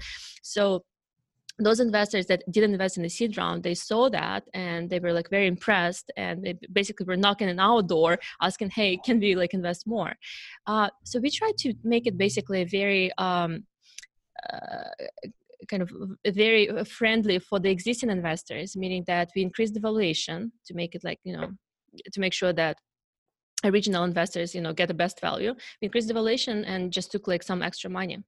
So 0.43 0.83
those 1.59 1.81
investors 1.81 2.27
that 2.27 2.43
didn't 2.51 2.73
invest 2.73 2.97
in 2.97 3.03
the 3.03 3.09
seed 3.09 3.37
round 3.37 3.63
they 3.63 3.75
saw 3.75 4.09
that 4.09 4.43
and 4.55 4.89
they 4.89 4.99
were 4.99 5.13
like 5.13 5.29
very 5.31 5.47
impressed 5.47 6.11
and 6.17 6.43
they 6.43 6.59
basically 6.73 7.05
were 7.05 7.17
knocking 7.17 7.49
on 7.49 7.59
our 7.59 7.83
door 7.83 8.19
asking 8.41 8.71
hey 8.71 8.99
can 9.05 9.21
we 9.21 9.35
like 9.35 9.55
invest 9.55 9.87
more? 9.87 10.15
Uh, 10.67 10.89
so 11.05 11.19
we 11.21 11.31
tried 11.31 11.57
to 11.59 11.75
make 11.85 12.07
it 12.07 12.17
basically 12.17 12.65
very 12.65 13.13
um, 13.19 13.65
uh, 14.53 14.89
kind 15.69 15.83
of 15.83 15.93
very 16.27 16.69
friendly 16.85 17.39
for 17.39 17.61
the 17.61 17.71
existing 17.71 18.11
investors 18.11 18.77
meaning 18.77 19.05
that 19.07 19.31
we 19.37 19.43
increased 19.43 19.75
the 19.75 19.81
valuation 19.81 20.51
to 20.67 20.75
make 20.75 20.95
it 20.95 21.05
like 21.05 21.21
you 21.25 21.37
know 21.37 21.51
to 22.13 22.21
make 22.21 22.33
sure 22.33 22.53
that 22.53 22.77
original 23.65 24.05
investors 24.05 24.55
you 24.55 24.61
know 24.61 24.73
get 24.73 24.89
the 24.89 24.95
best 24.95 25.21
value. 25.21 25.55
We 25.81 25.87
increased 25.87 26.09
the 26.09 26.15
valuation 26.15 26.65
and 26.65 26.93
just 26.93 27.13
took 27.13 27.29
like 27.29 27.43
some 27.43 27.63
extra 27.63 27.91
money 27.91 28.19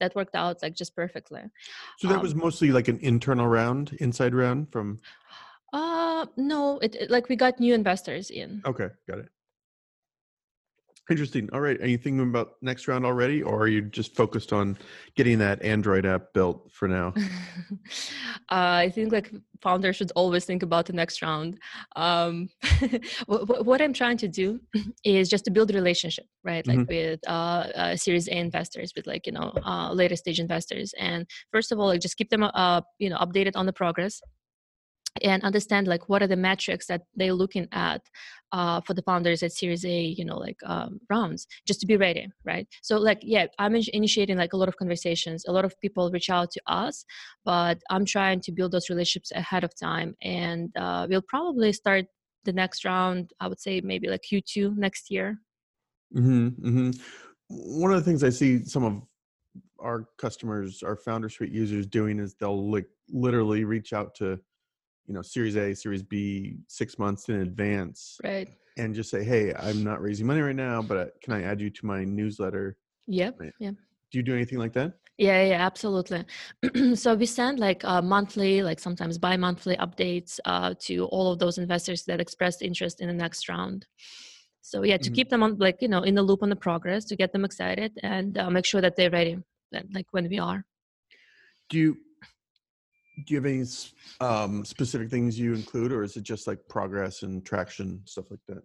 that 0.00 0.14
worked 0.14 0.34
out 0.34 0.62
like 0.62 0.74
just 0.74 0.94
perfectly. 0.94 1.42
So 1.98 2.08
that 2.08 2.16
um, 2.16 2.22
was 2.22 2.34
mostly 2.34 2.70
like 2.70 2.88
an 2.88 2.98
internal 3.00 3.46
round, 3.46 3.96
inside 4.00 4.34
round 4.34 4.70
from. 4.70 5.00
Uh 5.72 6.26
no, 6.36 6.78
it, 6.78 6.94
it 6.94 7.10
like 7.10 7.28
we 7.28 7.36
got 7.36 7.60
new 7.60 7.74
investors 7.74 8.30
in. 8.30 8.62
Okay, 8.64 8.88
got 9.08 9.18
it. 9.18 9.28
Interesting. 11.10 11.48
All 11.54 11.60
right. 11.60 11.80
Are 11.80 11.86
you 11.86 11.96
thinking 11.96 12.20
about 12.20 12.56
next 12.60 12.86
round 12.86 13.06
already, 13.06 13.42
or 13.42 13.62
are 13.62 13.68
you 13.68 13.80
just 13.80 14.14
focused 14.14 14.52
on 14.52 14.76
getting 15.14 15.38
that 15.38 15.62
Android 15.62 16.04
app 16.04 16.34
built 16.34 16.70
for 16.70 16.86
now? 16.86 17.14
uh, 18.50 18.84
I 18.84 18.90
think 18.94 19.10
like 19.10 19.32
founders 19.62 19.96
should 19.96 20.12
always 20.14 20.44
think 20.44 20.62
about 20.62 20.84
the 20.84 20.92
next 20.92 21.22
round. 21.22 21.58
Um, 21.96 22.50
what, 23.26 23.64
what, 23.64 23.80
I'm 23.80 23.94
trying 23.94 24.18
to 24.18 24.28
do 24.28 24.60
is 25.04 25.30
just 25.30 25.46
to 25.46 25.50
build 25.50 25.70
a 25.70 25.74
relationship, 25.74 26.26
right? 26.44 26.66
Like 26.66 26.80
mm-hmm. 26.80 26.94
with 26.94 27.20
uh, 27.26 27.68
uh, 27.74 27.96
Series 27.96 28.28
A 28.28 28.36
investors, 28.36 28.92
with 28.94 29.06
like 29.06 29.26
you 29.26 29.32
know 29.32 29.52
uh, 29.64 29.90
later 29.92 30.14
stage 30.14 30.40
investors, 30.40 30.92
and 30.98 31.26
first 31.52 31.72
of 31.72 31.78
all, 31.78 31.86
like 31.86 32.02
just 32.02 32.18
keep 32.18 32.28
them 32.28 32.42
uh, 32.42 32.82
you 32.98 33.08
know 33.08 33.16
updated 33.16 33.52
on 33.54 33.64
the 33.64 33.72
progress 33.72 34.20
and 35.22 35.42
understand 35.42 35.86
like 35.86 36.08
what 36.08 36.22
are 36.22 36.26
the 36.26 36.36
metrics 36.36 36.86
that 36.86 37.02
they're 37.14 37.32
looking 37.32 37.66
at 37.72 38.02
uh, 38.52 38.80
for 38.80 38.94
the 38.94 39.02
founders 39.02 39.42
at 39.42 39.52
series 39.52 39.84
a 39.84 40.00
you 40.00 40.24
know 40.24 40.36
like 40.36 40.58
um, 40.64 40.98
rounds 41.10 41.46
just 41.66 41.80
to 41.80 41.86
be 41.86 41.96
ready 41.96 42.28
right? 42.44 42.66
So 42.82 42.98
like 42.98 43.18
yeah 43.22 43.46
i'm 43.58 43.74
initiating 43.74 44.36
like 44.36 44.52
a 44.52 44.56
lot 44.56 44.68
of 44.68 44.76
conversations. 44.76 45.44
A 45.46 45.52
lot 45.52 45.64
of 45.64 45.78
people 45.80 46.10
reach 46.10 46.30
out 46.30 46.50
to 46.52 46.60
us 46.66 47.04
but 47.44 47.78
i'm 47.90 48.04
trying 48.04 48.40
to 48.40 48.52
build 48.52 48.72
those 48.72 48.90
relationships 48.90 49.32
ahead 49.32 49.64
of 49.64 49.72
time 49.78 50.14
and 50.22 50.70
uh, 50.76 51.06
we'll 51.08 51.22
probably 51.22 51.72
start 51.72 52.06
the 52.44 52.52
next 52.52 52.84
round 52.84 53.30
i 53.40 53.48
would 53.48 53.60
say 53.60 53.80
maybe 53.80 54.08
like 54.08 54.22
q2 54.30 54.76
next 54.76 55.10
year. 55.10 55.38
Mm-hmm, 56.16 56.48
mm-hmm. 56.66 56.90
one 57.80 57.92
of 57.92 57.98
the 57.98 58.04
things 58.04 58.24
i 58.24 58.30
see 58.30 58.64
some 58.64 58.84
of 58.84 59.02
our 59.80 60.08
customers, 60.18 60.82
our 60.82 60.96
founder 60.96 61.28
suite 61.28 61.52
users 61.52 61.86
doing 61.86 62.18
is 62.18 62.34
they'll 62.34 62.70
like 62.70 62.86
literally 63.10 63.64
reach 63.64 63.92
out 63.92 64.14
to, 64.16 64.38
you 65.08 65.14
know, 65.14 65.22
Series 65.22 65.56
A, 65.56 65.74
Series 65.74 66.02
B 66.02 66.58
six 66.68 66.98
months 66.98 67.28
in 67.30 67.36
advance 67.36 68.20
Right. 68.22 68.48
and 68.76 68.94
just 68.94 69.10
say, 69.10 69.24
"Hey, 69.24 69.54
I'm 69.54 69.82
not 69.82 70.02
raising 70.02 70.26
money 70.26 70.42
right 70.42 70.54
now, 70.54 70.82
but 70.82 70.96
uh, 70.96 71.06
can 71.22 71.32
I 71.32 71.42
add 71.42 71.60
you 71.60 71.70
to 71.70 71.86
my 71.86 72.04
newsletter?" 72.04 72.76
Yep. 73.06 73.36
Right. 73.40 73.54
Yeah. 73.58 73.70
Do 74.10 74.18
you 74.18 74.22
do 74.22 74.34
anything 74.34 74.58
like 74.58 74.74
that? 74.74 74.92
Yeah, 75.16 75.42
yeah, 75.42 75.66
absolutely. 75.66 76.24
so 76.94 77.14
we 77.14 77.26
send 77.26 77.58
like 77.58 77.84
uh, 77.84 78.00
monthly, 78.02 78.62
like 78.62 78.78
sometimes 78.78 79.18
bi-monthly 79.18 79.76
updates 79.78 80.38
uh, 80.44 80.74
to 80.80 81.06
all 81.06 81.32
of 81.32 81.40
those 81.40 81.58
investors 81.58 82.04
that 82.04 82.20
expressed 82.20 82.62
interest 82.62 83.00
in 83.00 83.08
the 83.08 83.14
next 83.14 83.48
round. 83.48 83.86
So 84.60 84.84
yeah, 84.84 84.98
to 84.98 85.10
Mhm. 85.10 85.14
keep 85.14 85.30
them 85.30 85.42
on 85.42 85.56
like 85.58 85.78
you 85.80 85.88
know 85.88 86.02
in 86.02 86.14
the 86.14 86.22
loop 86.22 86.42
on 86.42 86.50
the 86.50 86.56
progress, 86.56 87.06
to 87.06 87.16
get 87.16 87.32
them 87.32 87.44
excited, 87.44 87.92
and 88.02 88.36
uh, 88.36 88.50
make 88.50 88.66
sure 88.66 88.82
that 88.82 88.94
they're 88.96 89.10
ready, 89.10 89.38
like 89.94 90.06
when 90.10 90.28
we 90.28 90.38
are. 90.38 90.64
Do 91.70 91.78
you 91.78 91.96
do 93.26 93.34
you 93.34 93.36
have 93.36 93.46
any 93.46 93.64
um, 94.20 94.64
specific 94.64 95.10
things 95.10 95.38
you 95.38 95.54
include, 95.54 95.92
or 95.92 96.02
is 96.02 96.16
it 96.16 96.22
just 96.22 96.46
like 96.46 96.58
progress 96.68 97.22
and 97.22 97.44
traction 97.44 98.00
stuff 98.04 98.26
like 98.30 98.40
that? 98.48 98.62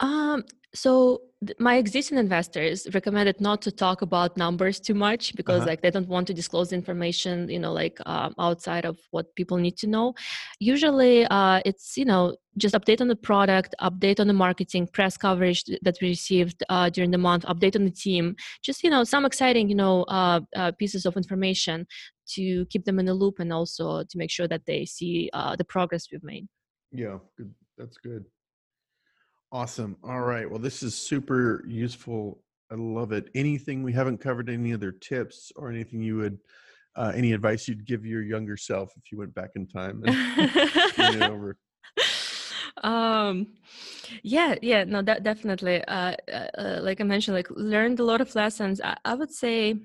Um, 0.00 0.44
so 0.74 1.20
th- 1.46 1.58
my 1.60 1.76
existing 1.76 2.18
investors 2.18 2.88
recommended 2.94 3.40
not 3.40 3.62
to 3.62 3.70
talk 3.70 4.02
about 4.02 4.36
numbers 4.36 4.80
too 4.80 4.94
much 4.94 5.34
because 5.36 5.58
Uh-huh. 5.58 5.70
like 5.70 5.82
they 5.82 5.90
don't 5.90 6.08
want 6.08 6.26
to 6.28 6.34
disclose 6.34 6.72
information, 6.72 7.48
you 7.48 7.58
know, 7.58 7.72
like 7.72 7.98
um, 8.06 8.34
outside 8.38 8.84
of 8.84 8.98
what 9.10 9.34
people 9.36 9.58
need 9.58 9.76
to 9.78 9.86
know. 9.86 10.14
Usually, 10.58 11.26
uh, 11.26 11.60
it's 11.64 11.96
you 11.96 12.06
know 12.06 12.36
just 12.56 12.74
update 12.74 13.00
on 13.00 13.08
the 13.08 13.16
product, 13.16 13.74
update 13.80 14.18
on 14.20 14.26
the 14.26 14.32
marketing, 14.46 14.86
press 14.92 15.16
coverage 15.16 15.64
th- 15.64 15.80
that 15.82 15.96
we 16.00 16.08
received 16.08 16.62
uh, 16.68 16.88
during 16.90 17.10
the 17.10 17.18
month, 17.18 17.44
update 17.44 17.76
on 17.76 17.84
the 17.84 17.90
team, 17.90 18.34
just 18.62 18.82
you 18.82 18.90
know 18.90 19.04
some 19.04 19.24
exciting 19.24 19.68
you 19.68 19.76
know 19.76 20.02
uh, 20.04 20.40
uh, 20.56 20.72
pieces 20.78 21.06
of 21.06 21.16
information 21.16 21.86
to 22.34 22.66
keep 22.66 22.84
them 22.84 22.98
in 22.98 23.06
the 23.06 23.14
loop 23.14 23.38
and 23.38 23.52
also 23.52 24.02
to 24.04 24.18
make 24.18 24.30
sure 24.30 24.48
that 24.48 24.66
they 24.66 24.84
see 24.84 25.30
uh, 25.32 25.56
the 25.56 25.64
progress 25.64 26.08
we've 26.10 26.24
made. 26.24 26.46
Yeah, 26.90 27.18
good. 27.36 27.54
That's 27.78 27.96
good. 27.96 28.24
Awesome. 29.50 29.96
All 30.02 30.20
right. 30.20 30.48
Well, 30.48 30.58
this 30.58 30.82
is 30.82 30.94
super 30.94 31.64
useful. 31.66 32.42
I 32.70 32.74
love 32.76 33.12
it. 33.12 33.28
Anything 33.34 33.82
we 33.82 33.92
haven't 33.92 34.18
covered? 34.18 34.48
Any 34.48 34.72
other 34.72 34.92
tips 34.92 35.52
or 35.56 35.70
anything 35.70 36.00
you 36.02 36.16
would, 36.16 36.38
uh, 36.96 37.12
any 37.14 37.32
advice 37.32 37.68
you'd 37.68 37.86
give 37.86 38.06
your 38.06 38.22
younger 38.22 38.56
self 38.56 38.92
if 38.96 39.12
you 39.12 39.18
went 39.18 39.34
back 39.34 39.50
in 39.54 39.66
time 39.66 40.02
and 40.04 41.24
over? 41.30 41.58
um 42.82 43.46
yeah 44.22 44.54
yeah 44.62 44.82
no 44.82 45.02
that 45.02 45.22
definitely 45.22 45.84
uh, 45.84 46.16
uh 46.32 46.46
uh, 46.58 46.78
like 46.82 47.00
i 47.00 47.04
mentioned 47.04 47.36
like 47.36 47.48
learned 47.50 48.00
a 48.00 48.04
lot 48.04 48.20
of 48.20 48.34
lessons 48.34 48.80
I, 48.80 48.96
I 49.04 49.14
would 49.14 49.30
say 49.30 49.76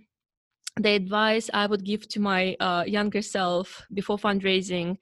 the 0.79 0.91
advice 0.91 1.49
i 1.53 1.65
would 1.65 1.83
give 1.83 2.07
to 2.07 2.19
my 2.19 2.55
uh, 2.59 2.83
younger 2.85 3.21
self 3.21 3.85
before 3.93 4.17
fundraising 4.17 4.97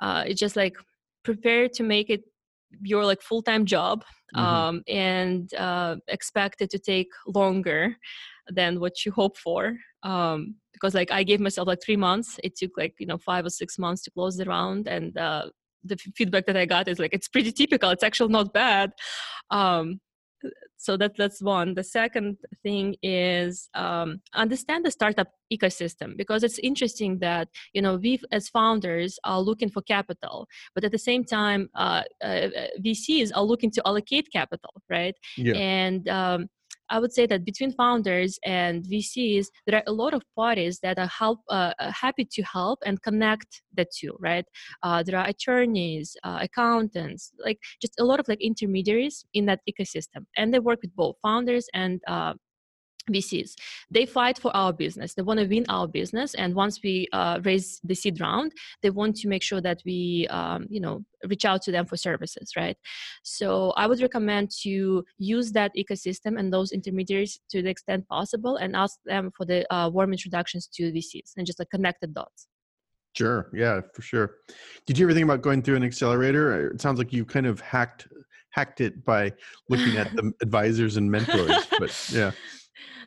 uh 0.00 0.24
is 0.26 0.38
just 0.38 0.56
like 0.56 0.76
prepare 1.22 1.68
to 1.68 1.82
make 1.82 2.10
it 2.10 2.22
your 2.82 3.04
like 3.04 3.22
full-time 3.22 3.64
job 3.66 4.04
Mhm. 4.34 4.42
um 4.42 4.82
and 4.88 5.54
uh 5.54 5.96
expect 6.08 6.62
it 6.62 6.70
to 6.70 6.78
take 6.78 7.10
longer 7.26 7.96
than 8.48 8.80
what 8.80 9.04
you 9.04 9.12
hope 9.12 9.36
for 9.36 9.76
um 10.02 10.54
because 10.72 10.94
like 10.94 11.12
i 11.12 11.22
gave 11.22 11.40
myself 11.40 11.68
like 11.68 11.82
three 11.82 11.96
months 11.96 12.40
it 12.42 12.56
took 12.56 12.72
like 12.76 12.94
you 12.98 13.06
know 13.06 13.18
five 13.18 13.44
or 13.44 13.50
six 13.50 13.78
months 13.78 14.02
to 14.02 14.10
close 14.10 14.36
the 14.36 14.44
round 14.46 14.88
and 14.88 15.16
uh 15.18 15.44
the 15.84 15.96
feedback 16.16 16.46
that 16.46 16.56
I 16.56 16.64
got 16.64 16.86
is 16.86 17.00
like 17.00 17.12
it's 17.12 17.26
pretty 17.26 17.50
typical. 17.50 17.90
It's 17.90 18.04
actually 18.04 18.32
not 18.32 18.52
bad. 18.52 18.92
Um, 19.50 20.00
so 20.82 20.96
that 20.96 21.16
that's 21.16 21.40
one. 21.40 21.74
The 21.74 21.84
second 21.84 22.38
thing 22.64 22.96
is 23.04 23.68
um, 23.74 24.20
understand 24.34 24.84
the 24.84 24.90
startup 24.90 25.28
ecosystem 25.52 26.16
because 26.16 26.42
it's 26.42 26.58
interesting 26.58 27.20
that 27.20 27.46
you 27.72 27.80
know 27.80 27.94
we 27.96 28.20
as 28.32 28.48
founders 28.48 29.16
are 29.22 29.40
looking 29.40 29.70
for 29.70 29.80
capital, 29.82 30.48
but 30.74 30.82
at 30.82 30.90
the 30.90 30.98
same 30.98 31.24
time 31.24 31.70
uh, 31.76 32.02
uh, 32.20 32.48
VCs 32.84 33.30
are 33.36 33.44
looking 33.44 33.70
to 33.70 33.82
allocate 33.86 34.26
capital, 34.32 34.74
right? 34.90 35.14
Yeah. 35.36 35.54
And 35.54 36.08
um, 36.08 36.48
I 36.92 36.98
would 36.98 37.12
say 37.12 37.24
that 37.26 37.44
between 37.44 37.72
founders 37.72 38.38
and 38.44 38.84
VCs, 38.84 39.46
there 39.66 39.76
are 39.78 39.82
a 39.86 39.92
lot 39.92 40.12
of 40.12 40.22
parties 40.36 40.78
that 40.80 40.98
are 40.98 41.06
help 41.06 41.40
uh, 41.48 41.72
uh, 41.78 41.90
happy 41.90 42.26
to 42.32 42.42
help 42.42 42.80
and 42.84 43.02
connect 43.02 43.62
the 43.74 43.86
two, 43.98 44.14
right? 44.20 44.44
Uh, 44.82 45.02
there 45.02 45.18
are 45.18 45.26
attorneys, 45.26 46.14
uh, 46.22 46.38
accountants, 46.42 47.32
like 47.42 47.58
just 47.80 47.94
a 47.98 48.04
lot 48.04 48.20
of 48.20 48.28
like 48.28 48.42
intermediaries 48.42 49.24
in 49.32 49.46
that 49.46 49.60
ecosystem, 49.70 50.26
and 50.36 50.52
they 50.52 50.58
work 50.58 50.80
with 50.82 50.94
both 50.94 51.16
founders 51.22 51.66
and 51.72 52.02
uh, 52.06 52.34
VCs. 53.10 53.54
They 53.90 54.06
fight 54.06 54.38
for 54.38 54.54
our 54.56 54.72
business. 54.72 55.14
They 55.14 55.22
want 55.22 55.40
to 55.40 55.46
win 55.46 55.66
our 55.68 55.88
business, 55.88 56.34
and 56.34 56.54
once 56.54 56.80
we 56.82 57.08
uh, 57.12 57.40
raise 57.44 57.80
the 57.84 57.94
seed 57.94 58.20
round, 58.20 58.52
they 58.82 58.90
want 58.90 59.16
to 59.16 59.28
make 59.28 59.42
sure 59.42 59.60
that 59.60 59.82
we, 59.84 60.26
um, 60.30 60.66
you 60.70 60.80
know, 60.80 61.04
reach 61.28 61.44
out 61.44 61.62
to 61.62 61.72
them 61.72 61.86
for 61.86 61.96
services, 61.96 62.52
right? 62.56 62.76
So 63.22 63.70
I 63.76 63.86
would 63.86 64.00
recommend 64.00 64.50
to 64.62 65.04
use 65.18 65.52
that 65.52 65.72
ecosystem 65.76 66.38
and 66.38 66.52
those 66.52 66.72
intermediaries 66.72 67.40
to 67.50 67.62
the 67.62 67.70
extent 67.70 68.08
possible, 68.08 68.56
and 68.56 68.76
ask 68.76 68.98
them 69.04 69.30
for 69.36 69.46
the 69.46 69.72
uh, 69.72 69.88
warm 69.88 70.12
introductions 70.12 70.68
to 70.74 70.92
VCs 70.92 71.32
and 71.36 71.46
just 71.46 71.58
like 71.58 71.70
connect 71.70 72.00
the 72.00 72.06
dots. 72.08 72.46
Sure. 73.14 73.50
Yeah, 73.52 73.80
for 73.94 74.02
sure. 74.02 74.36
Did 74.86 74.98
you 74.98 75.06
ever 75.06 75.12
think 75.12 75.24
about 75.24 75.42
going 75.42 75.62
through 75.62 75.76
an 75.76 75.84
accelerator? 75.84 76.70
It 76.70 76.80
sounds 76.80 76.98
like 76.98 77.12
you 77.12 77.24
kind 77.24 77.46
of 77.46 77.60
hacked 77.60 78.08
hacked 78.50 78.80
it 78.80 79.04
by 79.04 79.32
looking 79.68 79.96
at 79.96 80.12
the 80.16 80.32
advisors 80.40 80.96
and 80.96 81.10
mentors. 81.10 81.66
But 81.78 82.08
yeah. 82.12 82.32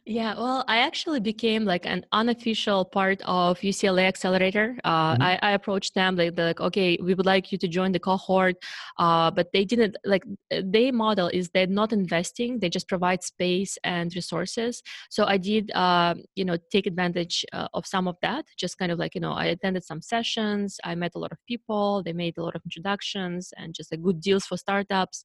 Yeah, 0.07 0.35
well, 0.37 0.63
I 0.67 0.77
actually 0.77 1.19
became 1.19 1.65
like 1.65 1.87
an 1.87 2.05
unofficial 2.11 2.85
part 2.85 3.23
of 3.25 3.57
UCLA 3.63 4.05
Accelerator. 4.05 4.77
Uh, 4.83 5.15
Mhm. 5.15 5.21
I, 5.21 5.39
I 5.41 5.51
approached 5.53 5.95
them 5.95 6.15
like, 6.15 6.37
like, 6.37 6.61
okay, 6.61 6.95
we 7.01 7.15
would 7.15 7.25
like 7.25 7.51
you 7.51 7.57
to 7.57 7.67
join 7.67 7.91
the 7.91 7.99
cohort, 7.99 8.55
uh, 8.99 9.31
but 9.31 9.51
they 9.51 9.65
didn't 9.65 9.95
like. 10.05 10.23
Their 10.51 10.93
model 10.93 11.29
is 11.33 11.49
they're 11.49 11.65
not 11.65 11.91
investing; 11.91 12.59
they 12.59 12.69
just 12.69 12.87
provide 12.87 13.23
space 13.23 13.79
and 13.83 14.13
resources. 14.15 14.83
So 15.09 15.25
I 15.25 15.37
did, 15.37 15.71
uh, 15.71 16.13
you 16.35 16.45
know, 16.45 16.57
take 16.71 16.85
advantage 16.85 17.43
uh, 17.51 17.67
of 17.73 17.87
some 17.87 18.07
of 18.07 18.15
that. 18.21 18.45
Just 18.57 18.77
kind 18.77 18.91
of 18.91 18.99
like 18.99 19.15
you 19.15 19.21
know, 19.21 19.31
I 19.33 19.45
attended 19.45 19.83
some 19.85 20.01
sessions. 20.03 20.79
I 20.83 20.93
met 20.93 21.13
a 21.15 21.19
lot 21.19 21.31
of 21.31 21.39
people. 21.47 22.03
They 22.03 22.13
made 22.13 22.37
a 22.37 22.43
lot 22.43 22.55
of 22.55 22.61
introductions 22.63 23.53
and 23.57 23.73
just 23.73 23.91
like 23.91 24.03
good 24.03 24.21
deals 24.21 24.45
for 24.45 24.55
startups. 24.57 25.23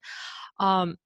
Um, 0.58 0.96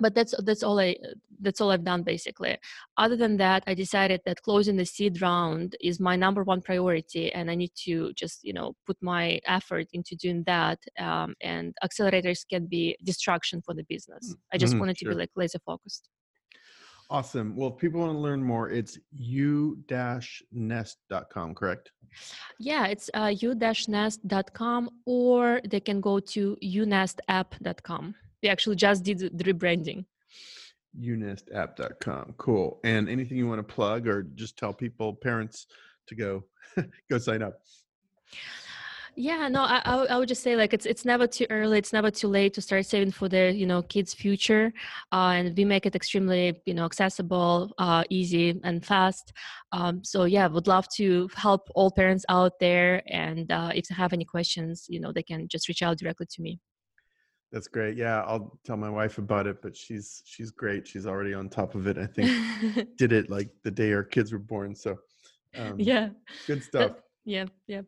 but 0.00 0.14
that's 0.14 0.34
that's 0.44 0.62
all 0.62 0.78
I 0.80 0.96
that's 1.40 1.60
all 1.60 1.70
I've 1.70 1.84
done 1.84 2.02
basically. 2.02 2.58
Other 2.96 3.16
than 3.16 3.36
that, 3.38 3.62
I 3.66 3.74
decided 3.74 4.20
that 4.26 4.42
closing 4.42 4.76
the 4.76 4.84
seed 4.86 5.20
round 5.22 5.76
is 5.80 6.00
my 6.00 6.16
number 6.16 6.42
one 6.44 6.60
priority, 6.62 7.32
and 7.32 7.50
I 7.50 7.54
need 7.54 7.72
to 7.84 8.12
just 8.14 8.44
you 8.44 8.52
know 8.52 8.74
put 8.86 8.96
my 9.00 9.40
effort 9.46 9.86
into 9.92 10.16
doing 10.16 10.42
that. 10.46 10.78
Um, 10.98 11.34
and 11.40 11.74
accelerators 11.84 12.40
can 12.48 12.66
be 12.66 12.96
distraction 13.04 13.62
for 13.62 13.74
the 13.74 13.84
business. 13.88 14.36
I 14.52 14.58
just 14.58 14.74
Mhm, 14.74 14.80
wanted 14.80 14.96
to 14.98 15.06
be 15.06 15.14
like 15.14 15.30
laser 15.36 15.58
focused. 15.64 16.08
Awesome. 17.10 17.56
Well, 17.56 17.70
if 17.70 17.78
people 17.78 18.00
want 18.00 18.12
to 18.12 18.18
learn 18.18 18.42
more, 18.42 18.70
it's 18.70 18.96
u-nest.com, 19.16 19.84
correct? 21.56 21.90
Yeah, 22.58 22.86
it's 22.86 23.10
uh, 23.14 23.32
u-nest.com, 23.36 24.90
or 25.06 25.60
they 25.68 25.80
can 25.80 26.00
go 26.00 26.20
to 26.20 26.56
unestapp.com. 26.62 28.14
We 28.42 28.48
actually 28.48 28.76
just 28.76 29.04
did 29.04 29.18
the 29.36 29.44
rebranding. 29.44 30.04
unestapp.com. 30.98 32.34
Cool. 32.38 32.80
And 32.84 33.08
anything 33.08 33.36
you 33.38 33.46
want 33.48 33.66
to 33.66 33.74
plug 33.74 34.06
or 34.08 34.22
just 34.22 34.56
tell 34.56 34.72
people, 34.72 35.14
parents, 35.14 35.66
to 36.08 36.14
go 36.14 36.44
go 37.10 37.18
sign 37.18 37.42
up. 37.42 37.60
Yeah, 39.16 39.48
no, 39.48 39.62
I, 39.62 39.82
I, 39.84 39.96
would- 39.96 40.08
I 40.10 40.18
would 40.18 40.28
just 40.28 40.42
say 40.42 40.54
like 40.56 40.72
it's 40.72 40.86
it's 40.86 41.04
never 41.04 41.26
too 41.26 41.46
early, 41.50 41.78
it's 41.78 41.92
never 41.92 42.10
too 42.12 42.28
late 42.28 42.54
to 42.54 42.62
start 42.62 42.86
saving 42.86 43.10
for 43.10 43.28
their 43.28 43.50
you 43.50 43.66
know 43.66 43.82
kids' 43.82 44.14
future, 44.14 44.72
uh, 45.12 45.32
and 45.36 45.56
we 45.56 45.64
make 45.64 45.84
it 45.84 45.96
extremely 45.96 46.62
you 46.64 46.74
know 46.74 46.84
accessible, 46.84 47.72
uh, 47.78 48.04
easy, 48.08 48.58
and 48.62 48.86
fast. 48.86 49.32
Um, 49.72 50.02
so 50.04 50.24
yeah, 50.24 50.46
would 50.46 50.68
love 50.68 50.86
to 50.96 51.28
help 51.34 51.68
all 51.74 51.90
parents 51.90 52.24
out 52.28 52.52
there, 52.60 53.02
and 53.08 53.50
uh, 53.50 53.72
if 53.74 53.88
they 53.88 53.94
have 53.96 54.12
any 54.12 54.24
questions, 54.24 54.86
you 54.88 55.00
know 55.00 55.12
they 55.12 55.24
can 55.24 55.48
just 55.48 55.68
reach 55.68 55.82
out 55.82 55.98
directly 55.98 56.26
to 56.30 56.40
me. 56.42 56.60
That's 57.52 57.66
great. 57.66 57.96
Yeah, 57.96 58.22
I'll 58.22 58.58
tell 58.64 58.76
my 58.76 58.90
wife 58.90 59.18
about 59.18 59.46
it, 59.46 59.60
but 59.60 59.76
she's 59.76 60.22
she's 60.24 60.50
great. 60.50 60.86
She's 60.86 61.06
already 61.06 61.34
on 61.34 61.48
top 61.48 61.74
of 61.74 61.86
it. 61.88 61.98
I 61.98 62.06
think 62.06 62.30
did 62.96 63.12
it 63.12 63.28
like 63.28 63.48
the 63.64 63.70
day 63.70 63.92
our 63.92 64.04
kids 64.04 64.32
were 64.32 64.38
born. 64.38 64.74
So 64.74 64.96
um, 65.56 65.74
yeah, 65.78 66.10
good 66.46 66.62
stuff. 66.62 66.92
yeah, 67.24 67.46
yeah, 67.66 67.82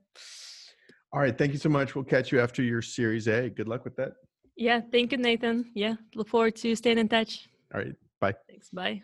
All 1.12 1.20
right. 1.20 1.36
Thank 1.36 1.52
you 1.52 1.58
so 1.58 1.68
much. 1.68 1.94
We'll 1.94 2.04
catch 2.04 2.32
you 2.32 2.40
after 2.40 2.62
your 2.62 2.82
Series 2.82 3.28
A. 3.28 3.50
Good 3.50 3.68
luck 3.68 3.84
with 3.84 3.94
that. 3.96 4.14
yeah. 4.56 4.80
Thank 4.90 5.12
you, 5.12 5.18
Nathan. 5.18 5.70
Yeah, 5.74 5.94
look 6.16 6.28
forward 6.28 6.56
to 6.56 6.74
staying 6.74 6.98
in 6.98 7.08
touch. 7.08 7.48
All 7.72 7.80
right. 7.80 7.94
Bye. 8.20 8.34
Thanks. 8.48 8.68
Bye. 8.70 9.02